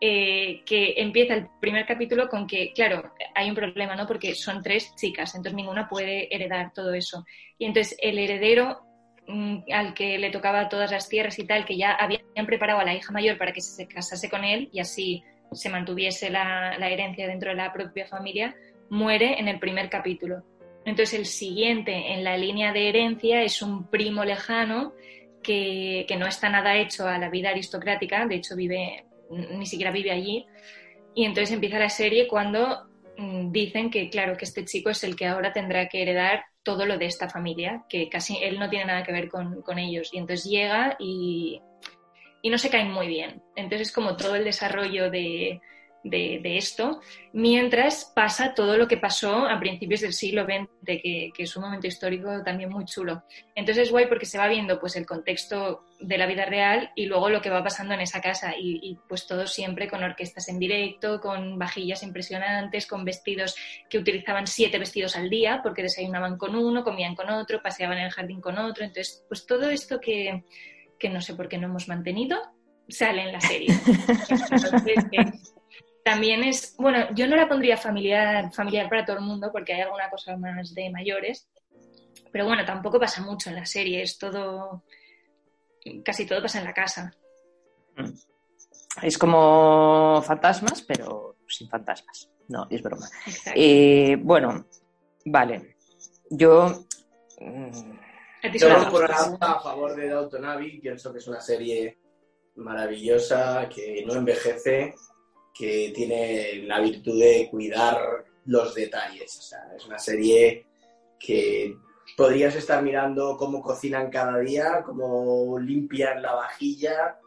Eh, 0.05 0.63
que 0.67 0.95
empieza 0.97 1.35
el 1.35 1.47
primer 1.61 1.87
capítulo 1.87 2.29
con 2.29 2.45
que, 2.45 2.73
claro, 2.73 3.13
hay 3.37 3.49
un 3.49 3.55
problema, 3.55 3.95
¿no? 3.95 4.05
Porque 4.05 4.35
son 4.35 4.61
tres 4.61 4.93
chicas, 4.97 5.33
entonces 5.37 5.55
ninguna 5.55 5.89
puede 5.89 6.35
heredar 6.35 6.73
todo 6.73 6.93
eso. 6.93 7.25
Y 7.57 7.67
entonces 7.67 7.97
el 8.03 8.19
heredero 8.19 8.81
mm, 9.29 9.59
al 9.73 9.95
que 9.95 10.19
le 10.19 10.31
tocaba 10.31 10.69
todas 10.69 10.91
las 10.91 11.09
tierras 11.09 11.39
y 11.39 11.47
tal, 11.47 11.65
que 11.65 11.77
ya 11.77 11.93
habían 11.93 12.47
preparado 12.47 12.81
a 12.81 12.85
la 12.85 12.95
hija 12.95 13.13
mayor 13.13 13.39
para 13.39 13.53
que 13.53 13.61
se 13.61 13.87
casase 13.87 14.29
con 14.29 14.43
él 14.43 14.69
y 14.73 14.81
así 14.81 15.23
se 15.53 15.69
mantuviese 15.69 16.31
la, 16.31 16.77
la 16.79 16.91
herencia 16.91 17.29
dentro 17.29 17.51
de 17.51 17.57
la 17.57 17.73
propia 17.73 18.05
familia, 18.09 18.57
muere 18.91 19.39
en 19.39 19.47
el 19.47 19.61
primer 19.61 19.89
capítulo. 19.89 20.43
Entonces 20.85 21.17
el 21.17 21.27
siguiente 21.27 22.13
en 22.13 22.25
la 22.25 22.37
línea 22.37 22.73
de 22.73 22.89
herencia 22.89 23.43
es 23.43 23.63
un 23.63 23.89
primo 23.89 24.25
lejano 24.25 24.95
que, 25.43 26.07
no 26.19 26.27
está 26.27 26.49
nada 26.49 26.77
hecho 26.77 27.07
a 27.07 27.19
la 27.19 27.29
vida 27.29 27.51
aristocrática, 27.51 28.27
de 28.27 28.37
hecho 28.37 28.57
vive, 28.57 29.05
ni 29.33 29.67
siquiera 29.67 29.91
vive 29.91 30.11
allí. 30.11 30.47
Y 31.15 31.25
entonces 31.25 31.53
empieza 31.53 31.79
la 31.79 31.89
serie 31.89 32.29
cuando 32.29 32.89
mm, 33.19 33.51
dicen 33.51 33.91
que, 33.91 34.09
claro, 34.09 34.37
que 34.37 34.45
este 34.45 34.65
chico 34.65 34.91
es 34.91 35.03
el 35.05 35.17
que 35.17 35.27
ahora 35.27 35.53
tendrá 35.53 35.89
que 35.89 36.03
heredar 36.03 36.45
todo 36.63 36.87
lo 36.87 36.97
de 36.97 37.07
esta 37.07 37.29
familia, 37.29 37.85
que 37.89 38.09
casi 38.09 38.39
él 38.43 38.59
no 38.59 38.71
tiene 38.71 38.87
nada 38.87 39.03
que 39.03 39.13
ver 39.13 39.29
con, 39.29 39.63
con 39.63 39.79
ellos. 39.79 40.11
Y 40.13 40.19
entonces 40.19 40.49
llega 40.49 40.97
y, 40.99 41.61
y 42.41 42.51
no 42.51 42.59
se 42.59 42.71
caen 42.71 42.91
muy 42.91 43.09
bien. 43.09 43.43
Entonces 43.57 43.89
es 43.89 43.95
como 43.95 44.17
todo 44.17 44.37
el 44.37 44.45
desarrollo 44.45 45.11
de, 45.11 45.61
de, 46.05 46.57
esto, 46.57 47.01
mientras 47.33 48.11
pasa 48.15 48.55
todo 48.55 48.77
lo 48.77 48.89
que 48.89 48.97
pasó 48.97 49.47
a 49.47 49.59
principios 49.59 50.01
del 50.01 50.13
siglo 50.13 50.45
XX, 50.45 50.69
que, 50.85 51.33
es 51.37 51.57
un 51.57 51.63
momento 51.63 51.87
histórico 51.87 52.43
también 52.45 52.71
muy 52.71 52.85
chulo. 52.85 53.25
Entonces 53.55 53.85
es 53.85 53.91
guay 53.91 54.07
porque 54.07 54.27
se 54.27 54.39
va 54.39 54.49
viendo 54.49 54.81
pues 54.81 54.97
el 54.97 55.07
contexto 55.07 55.85
de 56.01 56.19
la 56.19 56.27
vida 56.27 56.45
real 56.45 56.91
y 56.97 57.07
luego 57.07 57.29
lo 57.29 57.41
que 57.41 57.51
va 57.51 57.63
pasando 57.63 57.95
en 57.95 58.01
esa 58.01 58.21
casa 58.21 58.55
y, 58.59 58.99
pues 59.09 59.27
todo 59.27 59.47
siempre 59.47 59.89
con 59.89 60.03
orquestas 60.03 60.49
en 60.49 60.59
directo, 60.59 61.21
con 61.21 61.59
vajillas 61.59 62.03
impresionantes, 62.03 62.87
con 62.87 63.05
vestidos 63.05 63.55
que 63.89 63.99
utilizaban 63.99 64.47
siete 64.47 64.79
vestidos 64.79 65.17
al 65.17 65.31
día 65.31 65.61
porque 65.63 65.83
desayunaban 65.83 66.37
con 66.37 66.57
uno, 66.57 66.83
comían 66.83 67.15
con 67.15 67.31
otro, 67.31 67.63
paseaban 67.63 67.99
en 67.99 68.05
el 68.05 68.11
jardín 68.11 68.41
con 68.41 68.59
otro. 68.59 68.85
Entonces, 68.85 69.25
pues 69.29 69.47
todo 69.47 69.71
esto 69.71 70.01
que, 70.01 70.45
que 70.99 71.09
no 71.09 71.21
sé 71.21 71.35
por 71.35 71.49
qué 71.49 71.59
no 71.59 71.69
hemos 71.69 71.87
mantenido, 71.87 72.41
sale 72.89 73.23
en 73.23 73.33
la 73.33 73.41
serie. 73.41 73.69
también 76.05 76.43
es, 76.43 76.75
bueno, 76.79 77.07
yo 77.15 77.27
no 77.27 77.37
la 77.37 77.49
pondría 77.49 77.77
familiar, 77.77 78.53
familiar 78.53 78.89
para 78.89 79.05
todo 79.05 79.17
el 79.17 79.23
mundo 79.23 79.51
porque 79.53 79.73
hay 79.73 79.83
alguna 79.83 80.11
cosa 80.11 80.37
más 80.37 80.75
de 80.75 80.91
mayores, 80.91 81.49
pero 82.31 82.47
bueno, 82.47 82.65
tampoco 82.65 82.99
pasa 82.99 83.23
mucho 83.23 83.51
en 83.51 83.57
la 83.57 83.67
serie, 83.67 84.03
es 84.03 84.19
todo, 84.19 84.83
casi 86.05 86.27
todo 86.27 86.43
pasa 86.43 86.59
en 86.59 86.65
la 86.65 86.75
casa. 86.75 87.15
Mm. 87.97 88.11
Es 89.03 89.17
como 89.17 90.23
fantasmas, 90.23 90.83
pero 90.83 91.37
sin 91.47 91.69
fantasmas. 91.69 92.29
No, 92.49 92.67
es 92.69 92.83
broma. 92.83 93.07
Eh, 93.55 94.17
bueno, 94.21 94.67
vale. 95.27 95.77
Yo... 96.31 96.85
Yo 98.55 98.91
por 98.91 99.09
a 99.11 99.61
favor 99.61 99.95
de 99.95 100.09
Downton 100.09 100.45
Abbey, 100.45 100.81
pienso 100.81 101.13
que 101.13 101.19
es 101.19 101.29
una 101.29 101.41
serie 101.41 101.99
maravillosa, 102.57 103.69
que 103.69 104.05
no 104.05 104.15
envejece 104.15 104.95
que 105.53 105.93
tiene 105.95 106.63
la 106.65 106.81
virtud 106.81 107.19
de 107.19 107.49
cuidar 107.51 108.25
los 108.47 108.75
detalles. 108.75 109.37
O 109.39 109.43
sea, 109.43 109.59
es 109.77 109.87
una 109.87 109.99
serie 109.99 110.67
que 111.19 111.77
podrías 112.17 112.55
estar 112.55 112.83
mirando 112.83 113.37
cómo 113.37 113.63
cocinan 113.63 114.11
cada 114.11 114.39
día, 114.39 114.83
cómo 114.85 115.59
limpian 115.59 116.23
la 116.23 116.35
vajilla, 116.35 117.19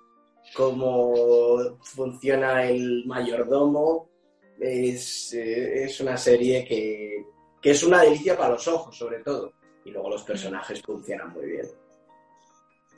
cómo 0.53 1.77
funciona 1.81 2.65
el 2.65 3.05
mayordomo. 3.05 4.09
Es, 4.59 5.33
eh, 5.33 5.89
una 5.99 6.17
serie 6.17 6.65
que, 6.65 7.25
que, 7.61 7.71
es 7.71 7.83
una 7.83 8.01
delicia 8.01 8.37
para 8.37 8.51
los 8.51 8.67
ojos, 8.67 8.97
sobre 8.97 9.19
todo. 9.19 9.53
Y 9.83 9.91
luego 9.91 10.09
los 10.09 10.23
personajes 10.23 10.81
funcionan 10.81 11.33
muy 11.33 11.45
bien. 11.45 11.67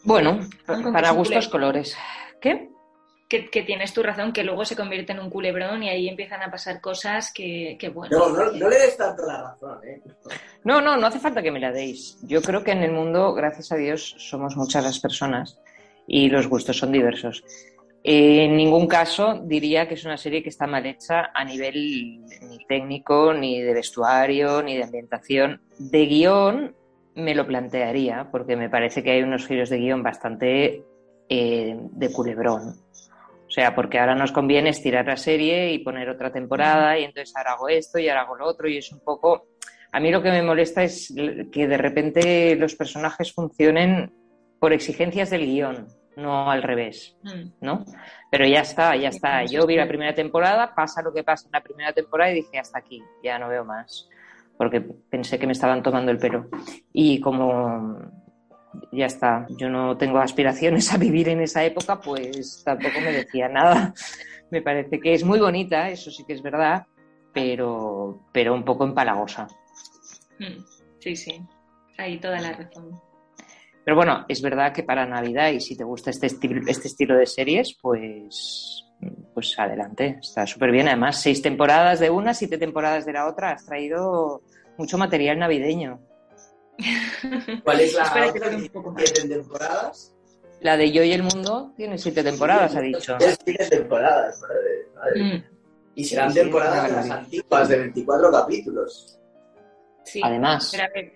Bueno, 0.04 0.40
para 0.66 1.12
gustos 1.12 1.48
colores. 1.48 1.98
¿Qué? 2.40 2.70
Que, 3.28 3.64
tienes 3.64 3.94
tu 3.94 4.02
razón, 4.02 4.32
que 4.32 4.44
luego 4.44 4.64
se 4.64 4.76
convierte 4.76 5.12
en 5.12 5.20
un 5.20 5.30
culebrón 5.30 5.84
y 5.84 5.90
ahí 5.90 6.08
empiezan 6.08 6.42
a 6.42 6.52
pasar 6.52 6.80
cosas 6.80 7.32
que, 7.34 7.78
bueno. 7.94 8.18
No, 8.18 8.52
no, 8.52 8.70
le 8.70 8.78
des 8.78 8.96
tanto 8.96 9.26
la 9.26 9.42
razón, 9.42 9.80
¿eh? 9.86 10.02
No, 10.64 10.80
no, 10.80 10.96
no 10.96 11.08
hace 11.08 11.20
falta 11.20 11.42
que 11.42 11.52
me 11.52 11.60
la 11.60 11.72
deis. 11.72 12.18
Yo 12.24 12.42
creo 12.42 12.64
que 12.64 12.72
en 12.72 12.84
el 12.84 12.92
mundo, 12.92 13.34
gracias 13.34 13.72
a 13.72 13.76
Dios, 13.76 14.16
somos 14.18 14.56
muchas 14.56 14.84
las 14.84 15.00
personas 15.00 15.60
y 16.08 16.30
los 16.30 16.48
gustos 16.48 16.78
son 16.78 16.92
diversos. 16.94 17.44
en 18.04 18.56
ningún 18.56 18.88
caso 18.88 19.42
diría 19.44 19.90
que 19.90 19.96
es 19.96 20.06
una 20.06 20.18
serie 20.18 20.42
que 20.42 20.50
está 20.50 20.66
mal 20.66 20.86
hecha 20.86 21.32
a 21.34 21.44
nivel 21.44 22.24
ni 22.42 22.66
técnico, 22.66 23.34
ni 23.34 23.62
de 23.62 23.74
vestuario, 23.74 24.64
ni 24.64 24.78
de 24.78 24.84
ambientación. 24.84 25.62
De 25.78 26.06
guion 26.06 26.76
me 27.16 27.36
lo 27.36 27.46
plantearía, 27.46 28.30
porque 28.32 28.56
me 28.56 28.70
parece 28.70 29.04
que 29.04 29.12
hay 29.12 29.24
unos 29.24 29.46
giros 29.48 29.70
de 29.70 29.80
guion 29.80 30.02
bastante 30.02 30.86
eh, 31.28 31.76
de 31.78 32.12
culebrón. 32.14 32.87
O 33.48 33.50
sea, 33.50 33.74
porque 33.74 33.98
ahora 33.98 34.14
nos 34.14 34.34
conviene 34.34 34.70
estirar 34.70 35.06
la 35.06 35.16
serie 35.16 35.72
y 35.72 35.80
poner 35.80 36.10
otra 36.10 36.32
temporada 36.32 37.00
y 37.00 37.06
entonces 37.06 37.34
ahora 37.36 37.54
hago 37.54 37.70
esto 37.70 37.98
y 37.98 38.10
ahora 38.10 38.22
hago 38.22 38.36
lo 38.36 38.46
otro 38.46 38.68
y 38.68 38.78
es 38.78 38.92
un 38.92 39.00
poco... 39.00 39.48
A 39.94 40.02
mí 40.02 40.12
lo 40.12 40.22
que 40.22 40.32
me 40.32 40.44
molesta 40.44 40.84
es 40.84 41.14
que 41.52 41.68
de 41.68 41.78
repente 41.78 42.56
los 42.58 42.76
personajes 42.76 43.34
funcionen 43.34 44.12
por 44.60 44.74
exigencias 44.74 45.30
del 45.30 45.46
guion, 45.46 45.88
no 46.18 46.52
al 46.52 46.62
revés, 46.62 47.16
mm. 47.24 47.52
¿no? 47.62 47.86
Pero 48.30 48.46
ya 48.46 48.62
está, 48.62 48.96
ya 48.98 49.10
está. 49.10 49.46
Yo 49.46 49.66
vi 49.66 49.78
la 49.78 49.88
primera 49.88 50.14
temporada, 50.14 50.76
pasa 50.76 51.02
lo 51.02 51.14
que 51.14 51.24
pasa 51.24 51.46
en 51.46 51.54
la 51.54 51.62
primera 51.62 51.94
temporada 51.94 52.32
y 52.32 52.36
dije 52.36 52.60
hasta 52.60 52.80
aquí, 52.80 53.02
ya 53.24 53.40
no 53.40 53.48
veo 53.48 53.64
más, 53.64 54.10
porque 54.58 54.82
pensé 54.82 55.40
que 55.40 55.48
me 55.48 55.54
estaban 55.54 55.82
tomando 55.82 56.12
el 56.12 56.18
pelo. 56.18 56.50
Y 56.92 57.22
como 57.22 57.98
ya 58.92 59.06
está. 59.06 59.46
Yo 59.58 59.70
no 59.70 59.98
tengo 59.98 60.20
aspiraciones 60.20 60.92
a 60.94 60.98
vivir 60.98 61.30
en 61.30 61.42
esa 61.42 61.64
época, 61.64 62.00
pues 62.00 62.64
tampoco 62.64 63.00
me 63.02 63.12
decía 63.12 63.48
nada. 63.50 63.94
Me 64.50 64.62
parece 64.62 65.00
que 65.00 65.14
es 65.14 65.24
muy 65.24 65.40
bonita, 65.40 65.90
eso 65.90 66.10
sí 66.10 66.24
que 66.26 66.34
es 66.34 66.42
verdad, 66.42 66.86
pero, 67.34 68.28
pero 68.32 68.54
un 68.54 68.64
poco 68.64 68.86
empalagosa. 68.86 69.48
Mm, 70.40 70.64
sí, 71.00 71.16
sí, 71.16 71.42
hay 71.98 72.20
toda 72.20 72.40
la 72.40 72.54
razón. 72.54 73.02
Pero 73.84 73.96
bueno, 73.96 74.26
es 74.28 74.42
verdad 74.42 74.74
que 74.74 74.84
para 74.84 75.06
Navidad 75.06 75.50
y 75.52 75.62
si 75.62 75.78
te 75.78 75.86
gusta 75.86 76.10
este, 76.10 76.28
estilo, 76.28 76.62
este 76.68 76.90
estilo 76.90 77.16
de 77.16 77.26
series, 77.26 77.78
pues, 77.82 78.86
pues 79.34 79.58
adelante, 79.58 80.18
está 80.22 80.46
súper 80.46 80.72
bien. 80.72 80.88
Además, 80.88 81.22
seis 81.22 81.42
temporadas 81.42 82.02
de 82.02 82.10
una, 82.10 82.34
siete 82.34 82.58
temporadas 82.58 83.06
de 83.06 83.14
la 83.14 83.28
otra, 83.28 83.52
has 83.52 83.66
traído 83.66 84.42
mucho 84.78 84.98
material 84.98 85.40
navideño. 85.40 86.02
¿Cuál 87.64 87.82
es 87.82 87.94
la 87.94 88.04
Espera, 88.04 88.34
que 88.34 89.28
temporadas? 89.28 90.14
La 90.62 90.78
de 90.78 90.92
Yo 90.92 91.04
y 91.04 91.12
el 91.12 91.24
Mundo 91.24 91.74
tiene 91.76 91.98
siete 91.98 92.24
temporadas, 92.24 92.76
ha 92.76 92.82
dicho. 92.82 93.18
Siete 93.20 93.66
temporadas, 93.70 94.42
madre, 94.42 95.24
mm. 95.24 95.44
Y 95.96 96.04
serán 96.04 96.34
temporadas 96.34 96.92
las 96.92 97.10
antiguas 97.10 97.70
de 97.70 97.80
24 97.80 98.32
capítulos. 98.32 99.20
Sí, 100.04 100.22
además. 100.24 100.72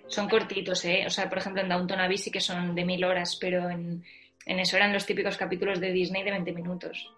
son 0.07 0.27
cortitos, 0.27 0.83
¿eh? 0.85 1.03
O 1.07 1.09
sea, 1.09 1.29
por 1.29 1.37
ejemplo, 1.37 1.61
en 1.61 1.69
Downton 1.69 1.99
Abbey 1.99 2.17
sí 2.17 2.29
que 2.29 2.41
son 2.41 2.75
de 2.75 2.83
mil 2.83 3.03
horas, 3.03 3.37
pero 3.39 3.69
en, 3.69 4.03
en 4.45 4.59
eso 4.59 4.75
eran 4.75 4.91
los 4.91 5.05
típicos 5.05 5.37
capítulos 5.37 5.79
de 5.79 5.91
Disney 5.91 6.23
de 6.23 6.31
20 6.31 6.51
minutos. 6.51 7.09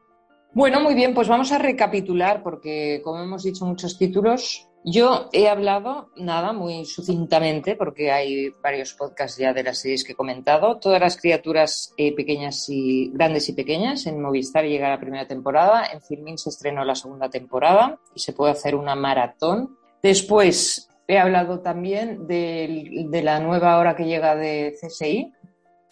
Bueno, 0.53 0.81
muy 0.81 0.93
bien, 0.93 1.13
pues 1.15 1.27
vamos 1.27 1.51
a 1.51 1.57
recapitular 1.57 2.43
porque, 2.43 3.01
como 3.03 3.23
hemos 3.23 3.43
dicho, 3.43 3.65
muchos 3.65 3.97
títulos. 3.97 4.69
Yo 4.85 5.29
he 5.31 5.47
hablado, 5.47 6.09
nada, 6.17 6.51
muy 6.51 6.83
sucintamente, 6.83 7.75
porque 7.77 8.11
hay 8.11 8.49
varios 8.61 8.93
podcasts 8.93 9.37
ya 9.37 9.53
de 9.53 9.63
las 9.63 9.79
series 9.79 10.03
que 10.03 10.11
he 10.11 10.15
comentado. 10.15 10.77
Todas 10.77 10.99
las 10.99 11.15
criaturas 11.15 11.93
eh, 11.95 12.13
pequeñas 12.13 12.67
y 12.67 13.09
grandes 13.13 13.47
y 13.47 13.53
pequeñas 13.53 14.05
en 14.07 14.21
Movistar 14.21 14.65
llega 14.65 14.89
la 14.89 14.99
primera 14.99 15.25
temporada. 15.25 15.85
En 15.85 16.01
Filmin 16.01 16.37
se 16.37 16.49
estrenó 16.49 16.83
la 16.83 16.95
segunda 16.95 17.29
temporada 17.29 17.97
y 18.13 18.19
se 18.19 18.33
puede 18.33 18.51
hacer 18.51 18.75
una 18.75 18.93
maratón. 18.93 19.77
Después 20.01 20.89
he 21.07 21.17
hablado 21.17 21.61
también 21.61 22.27
de, 22.27 23.21
la 23.23 23.39
nueva 23.39 23.77
hora 23.77 23.95
que 23.95 24.05
llega 24.05 24.35
de 24.35 24.75
CSI, 24.81 25.31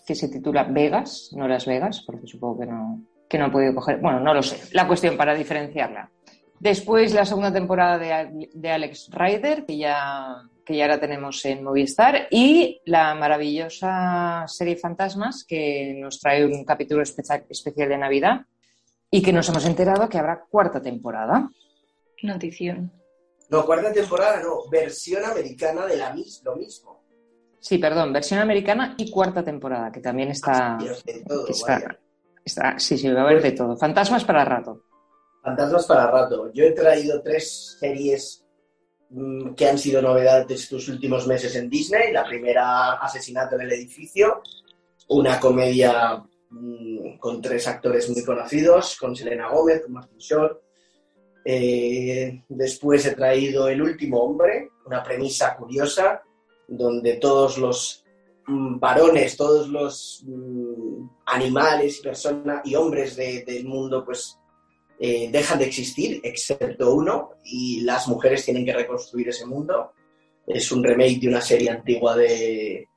que 0.06 0.15
se 0.15 0.27
titula 0.27 0.63
Vegas, 0.65 1.30
no 1.34 1.47
Las 1.47 1.65
Vegas, 1.65 2.04
porque 2.06 2.27
supongo 2.27 2.60
que 2.60 2.65
no, 2.65 3.01
que 3.30 3.38
no 3.38 3.45
he 3.45 3.51
podido 3.51 3.73
coger. 3.73 4.01
Bueno, 4.01 4.19
no 4.19 4.34
lo 4.34 4.43
sé. 4.43 4.60
La 4.73 4.86
cuestión 4.86 5.15
para 5.15 5.34
diferenciarla. 5.34 6.10
Después 6.62 7.12
la 7.15 7.26
segunda 7.26 7.52
temporada 7.52 7.97
de, 7.97 8.69
Alex 8.69 9.10
Rider, 9.12 9.65
que 9.65 9.78
ya, 9.78 10.43
que 10.63 10.78
ya 10.78 10.88
la 10.88 11.00
tenemos 11.00 11.43
en 11.45 11.63
Movistar, 11.63 12.28
y 12.30 12.80
la 12.86 13.15
maravillosa 13.15 14.43
serie 14.45 14.76
Fantasmas, 14.76 15.43
que 15.43 15.95
nos 16.00 16.19
trae 16.19 16.45
un 16.45 16.63
capítulo 16.63 17.02
especial, 17.02 17.45
especial 17.50 17.89
de 17.89 17.97
Navidad, 17.97 18.41
y 19.10 19.24
que 19.24 19.34
nos 19.34 19.50
hemos 19.50 19.65
enterado 19.65 20.08
que 20.08 20.19
habrá 20.19 20.45
cuarta 20.47 20.80
temporada. 20.80 21.50
Notición. 22.21 22.91
No, 23.50 23.65
cuarta 23.65 23.91
temporada 23.91 24.39
no, 24.43 24.69
versión 24.69 25.26
americana 25.26 25.88
de 25.88 25.97
la 25.97 26.13
mis, 26.13 26.43
lo 26.43 26.56
mismo. 26.58 27.02
Sí, 27.60 27.80
perdón, 27.80 28.13
versión 28.13 28.39
americana 28.39 28.93
y 29.00 29.10
cuarta 29.10 29.43
temporada, 29.43 29.91
que 29.91 30.00
también 30.00 30.30
está. 30.30 30.78
de 30.80 31.24
todo, 31.28 31.45
que 31.45 31.54
está- 31.54 31.97
está- 32.45 32.78
sí, 32.78 33.00
sí, 33.00 33.10
va 33.10 33.21
a 33.21 33.24
haber 33.24 33.41
de 33.41 33.52
todo. 33.54 33.76
Fantasmas 33.78 34.24
para 34.24 34.45
rato. 34.45 34.84
Fantasmas 35.41 35.86
para 35.86 36.10
rato. 36.12 36.51
Yo 36.54 36.63
he 36.65 36.71
traído 36.71 37.21
tres 37.21 37.77
series 37.80 38.45
mm, 39.10 39.54
que 39.56 39.67
han 39.67 39.77
sido 39.77 40.01
novedad 40.01 40.45
de 40.45 40.54
estos 40.56 40.88
últimos 40.89 41.25
meses 41.27 41.56
en 41.56 41.69
Disney. 41.69 42.12
La 42.12 42.25
primera, 42.25 42.93
Asesinato 42.93 43.56
en 43.56 43.62
el 43.62 43.71
edificio, 43.71 44.41
una 45.10 45.39
comedia 45.39 46.23
mm, 46.49 47.17
con 47.17 47.41
tres 47.41 47.67
actores 47.67 48.10
muy 48.10 48.23
conocidos, 48.23 48.97
con 48.99 49.15
Selena 49.15 49.49
Gómez, 49.49 49.82
con 49.82 49.93
Martin 49.93 50.17
Short. 50.17 50.62
Eh, 51.43 52.43
después 52.49 53.04
he 53.08 53.15
traído 53.15 53.67
El 53.67 53.82
último 53.82 54.19
hombre, 54.21 54.69
una 54.86 55.01
premisa 55.01 55.56
curiosa, 55.58 56.21
donde 56.67 57.15
todos 57.15 57.58
los 57.58 58.06
mm, 58.45 58.80
varones, 58.80 59.36
todos 59.38 59.67
los 59.69 60.23
animales 61.25 61.99
personas 61.99 62.62
y 62.63 62.75
hombres 62.75 63.15
de- 63.15 63.43
del 63.43 63.65
mundo, 63.65 64.06
pues 64.06 64.38
eh, 65.03 65.29
dejan 65.31 65.57
de 65.57 65.65
existir, 65.65 66.21
excepto 66.23 66.93
uno, 66.93 67.31
y 67.43 67.81
las 67.81 68.07
mujeres 68.07 68.45
tienen 68.45 68.63
que 68.63 68.73
reconstruir 68.73 69.29
ese 69.29 69.47
mundo. 69.47 69.93
Es 70.45 70.71
un 70.71 70.83
remake 70.83 71.19
de 71.19 71.27
una 71.27 71.41
serie 71.41 71.71
antigua 71.71 72.15
de, 72.15 72.87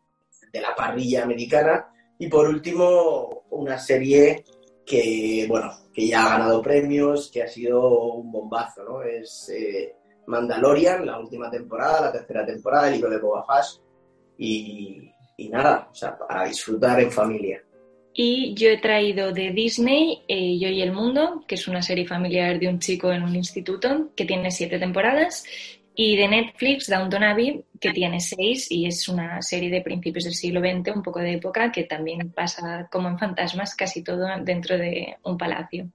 de 0.52 0.60
la 0.60 0.74
parrilla 0.74 1.22
americana. 1.22 1.88
Y 2.18 2.28
por 2.28 2.46
último, 2.46 3.44
una 3.50 3.78
serie 3.78 4.44
que, 4.84 5.46
bueno, 5.48 5.70
que 5.94 6.06
ya 6.06 6.26
ha 6.26 6.38
ganado 6.38 6.60
premios, 6.60 7.30
que 7.32 7.42
ha 7.42 7.48
sido 7.48 8.12
un 8.16 8.30
bombazo, 8.30 8.84
¿no? 8.84 9.02
Es 9.02 9.48
eh, 9.48 9.94
Mandalorian, 10.26 11.06
la 11.06 11.18
última 11.18 11.50
temporada, 11.50 12.02
la 12.02 12.12
tercera 12.12 12.44
temporada, 12.44 12.88
el 12.88 12.94
libro 12.96 13.10
de 13.10 13.18
Boba 13.18 13.46
Fett. 13.46 13.82
Y, 14.36 15.10
y 15.38 15.48
nada, 15.48 15.88
o 15.90 15.94
sea, 15.94 16.18
para 16.18 16.44
disfrutar 16.44 17.00
en 17.00 17.10
familia. 17.10 17.64
Y 18.16 18.54
yo 18.54 18.68
he 18.68 18.78
traído 18.78 19.32
de 19.32 19.50
Disney 19.50 20.22
eh, 20.28 20.56
Yo 20.56 20.68
y 20.68 20.80
el 20.80 20.92
Mundo, 20.92 21.44
que 21.48 21.56
es 21.56 21.66
una 21.66 21.82
serie 21.82 22.06
familiar 22.06 22.60
de 22.60 22.68
un 22.68 22.78
chico 22.78 23.12
en 23.12 23.24
un 23.24 23.34
instituto 23.34 24.10
que 24.14 24.24
tiene 24.24 24.52
siete 24.52 24.78
temporadas, 24.78 25.44
y 25.96 26.16
de 26.16 26.28
Netflix 26.28 26.88
Downton 26.88 27.24
Abbey, 27.24 27.64
que 27.80 27.92
tiene 27.92 28.20
seis 28.20 28.70
y 28.70 28.86
es 28.86 29.08
una 29.08 29.42
serie 29.42 29.70
de 29.70 29.80
principios 29.80 30.24
del 30.24 30.34
siglo 30.34 30.60
XX, 30.60 30.94
un 30.94 31.02
poco 31.02 31.20
de 31.20 31.34
época, 31.34 31.72
que 31.72 31.84
también 31.84 32.30
pasa 32.30 32.88
como 32.90 33.08
en 33.08 33.18
fantasmas, 33.18 33.74
casi 33.74 34.02
todo 34.02 34.26
dentro 34.42 34.78
de 34.78 35.16
un 35.24 35.36
palacio. 35.36 35.88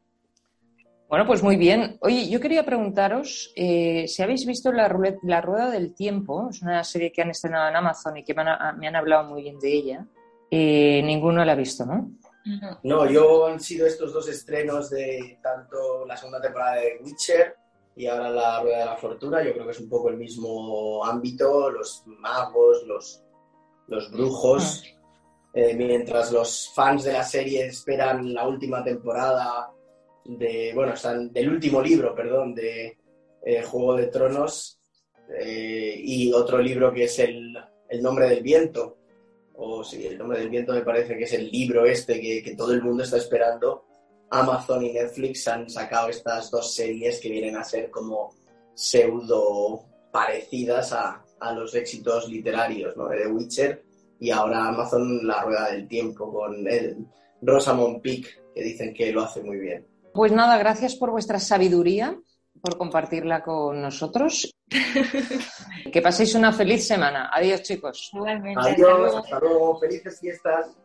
Bueno, 1.08 1.26
pues 1.26 1.42
muy 1.42 1.56
bien. 1.56 1.98
Oye, 2.02 2.30
yo 2.30 2.40
quería 2.40 2.66
preguntaros 2.66 3.52
eh, 3.56 4.06
si 4.08 4.22
habéis 4.22 4.46
visto 4.46 4.72
la, 4.72 4.94
la 5.24 5.42
Rueda 5.42 5.72
del 5.72 5.94
Tiempo, 5.96 6.50
es 6.50 6.62
una 6.62 6.84
serie 6.84 7.12
que 7.12 7.22
han 7.22 7.32
estrenado 7.32 7.70
en 7.70 7.78
Amazon 7.78 8.18
y 8.18 8.24
que 8.24 8.34
me 8.34 8.44
han, 8.44 8.78
me 8.78 8.88
han 8.88 8.96
hablado 8.96 9.28
muy 9.30 9.42
bien 9.42 9.58
de 9.60 9.74
ella. 9.74 10.06
Eh, 10.52 11.02
ninguno 11.04 11.44
la 11.46 11.54
ha 11.54 11.56
visto, 11.56 11.86
¿no? 11.86 12.12
No. 12.84 13.10
Yo 13.10 13.48
han 13.48 13.60
sido 13.60 13.86
estos 13.86 14.14
dos 14.14 14.28
estrenos 14.28 14.90
de 14.90 15.40
tanto 15.42 16.06
la 16.06 16.18
segunda 16.18 16.42
temporada 16.42 16.78
de 16.78 17.00
Witcher 17.04 17.56
y 17.96 18.08
ahora 18.08 18.30
la 18.30 18.62
Rueda 18.62 18.80
de 18.80 18.86
la 18.86 18.98
Fortuna. 18.98 19.44
Yo 19.44 19.54
creo 19.54 19.66
que 19.66 19.72
es 19.72 19.80
un 19.80 19.90
poco 19.90 20.10
el 20.10 20.18
mismo 20.18 21.06
ámbito, 21.06 21.70
los 21.70 22.04
magos, 22.08 22.84
los, 22.88 23.24
los 23.88 24.12
brujos. 24.12 24.84
Eh, 25.54 25.74
mientras 25.76 26.32
los 26.32 26.72
fans 26.74 27.04
de 27.04 27.14
la 27.14 27.24
serie 27.24 27.66
esperan 27.66 28.34
la 28.34 28.48
última 28.48 28.84
temporada 28.84 29.72
de, 30.24 30.72
bueno, 30.76 30.94
están 30.94 31.34
del 31.34 31.50
último 31.50 31.82
libro, 31.82 32.14
perdón, 32.14 32.54
de 32.54 33.00
eh, 33.44 33.64
Juego 33.64 33.96
de 33.96 34.08
Tronos 34.08 34.80
eh, 35.40 35.96
y 35.98 36.32
otro 36.32 36.60
libro 36.60 36.94
que 36.94 37.06
es 37.06 37.18
el, 37.20 37.58
el 37.90 38.02
Nombre 38.02 38.30
del 38.30 38.44
Viento. 38.44 38.99
O 39.62 39.84
sí, 39.84 40.06
el 40.08 40.17
Nombre 40.17 40.39
del 40.39 40.50
Viento 40.50 40.74
me 40.74 40.82
parece 40.82 41.17
que 41.17 41.26
es 41.26 41.34
el 41.34 41.52
libro 41.52 41.86
este 41.86 42.19
que, 42.22 42.41
que 42.41 42.56
todo 42.56 42.72
el 42.72 42.82
mundo 42.82 43.04
está 43.04 43.17
esperando. 43.17 43.86
Amazon 44.32 44.86
y 44.86 44.93
Netflix 44.93 45.48
han 45.48 45.69
sacado 45.69 46.10
estas 46.10 46.50
dos 46.50 46.74
series 46.74 47.19
que 47.19 47.30
vienen 47.30 47.58
a 47.58 47.63
ser 47.63 47.89
como 47.89 48.34
pseudo 48.74 49.84
parecidas 50.12 50.93
a, 50.93 51.24
a 51.39 51.54
los 51.54 51.76
éxitos 51.76 52.30
literarios 52.30 52.95
¿no? 52.95 53.08
de 53.10 53.17
The 53.17 53.28
Witcher 53.28 53.84
y 54.19 54.32
ahora 54.32 54.67
Amazon 54.67 55.26
La 55.28 55.43
Rueda 55.43 55.72
del 55.72 55.88
Tiempo 55.88 56.32
con 56.32 56.67
el 56.67 57.06
Rosamund 57.41 58.02
Pike 58.02 58.30
que 58.54 58.63
dicen 58.63 58.93
que 58.93 59.12
lo 59.12 59.24
hace 59.24 59.41
muy 59.41 59.58
bien. 59.58 59.86
Pues 60.13 60.32
nada, 60.32 60.58
gracias 60.58 60.95
por 60.95 61.12
vuestra 61.12 61.39
sabiduría, 61.39 62.19
por 62.62 62.78
compartirla 62.78 63.43
con 63.43 63.82
nosotros. 63.82 64.54
que 65.91 66.02
paséis 66.02 66.36
una 66.36 66.52
feliz 66.52 66.88
semana. 66.88 67.30
Adiós, 67.34 67.62
chicos. 67.63 68.10
Igualmente, 68.13 68.60
Adiós, 68.62 69.15
hasta 69.15 69.39
luego, 69.39 69.80
felices 69.80 70.19
fiestas. 70.19 70.78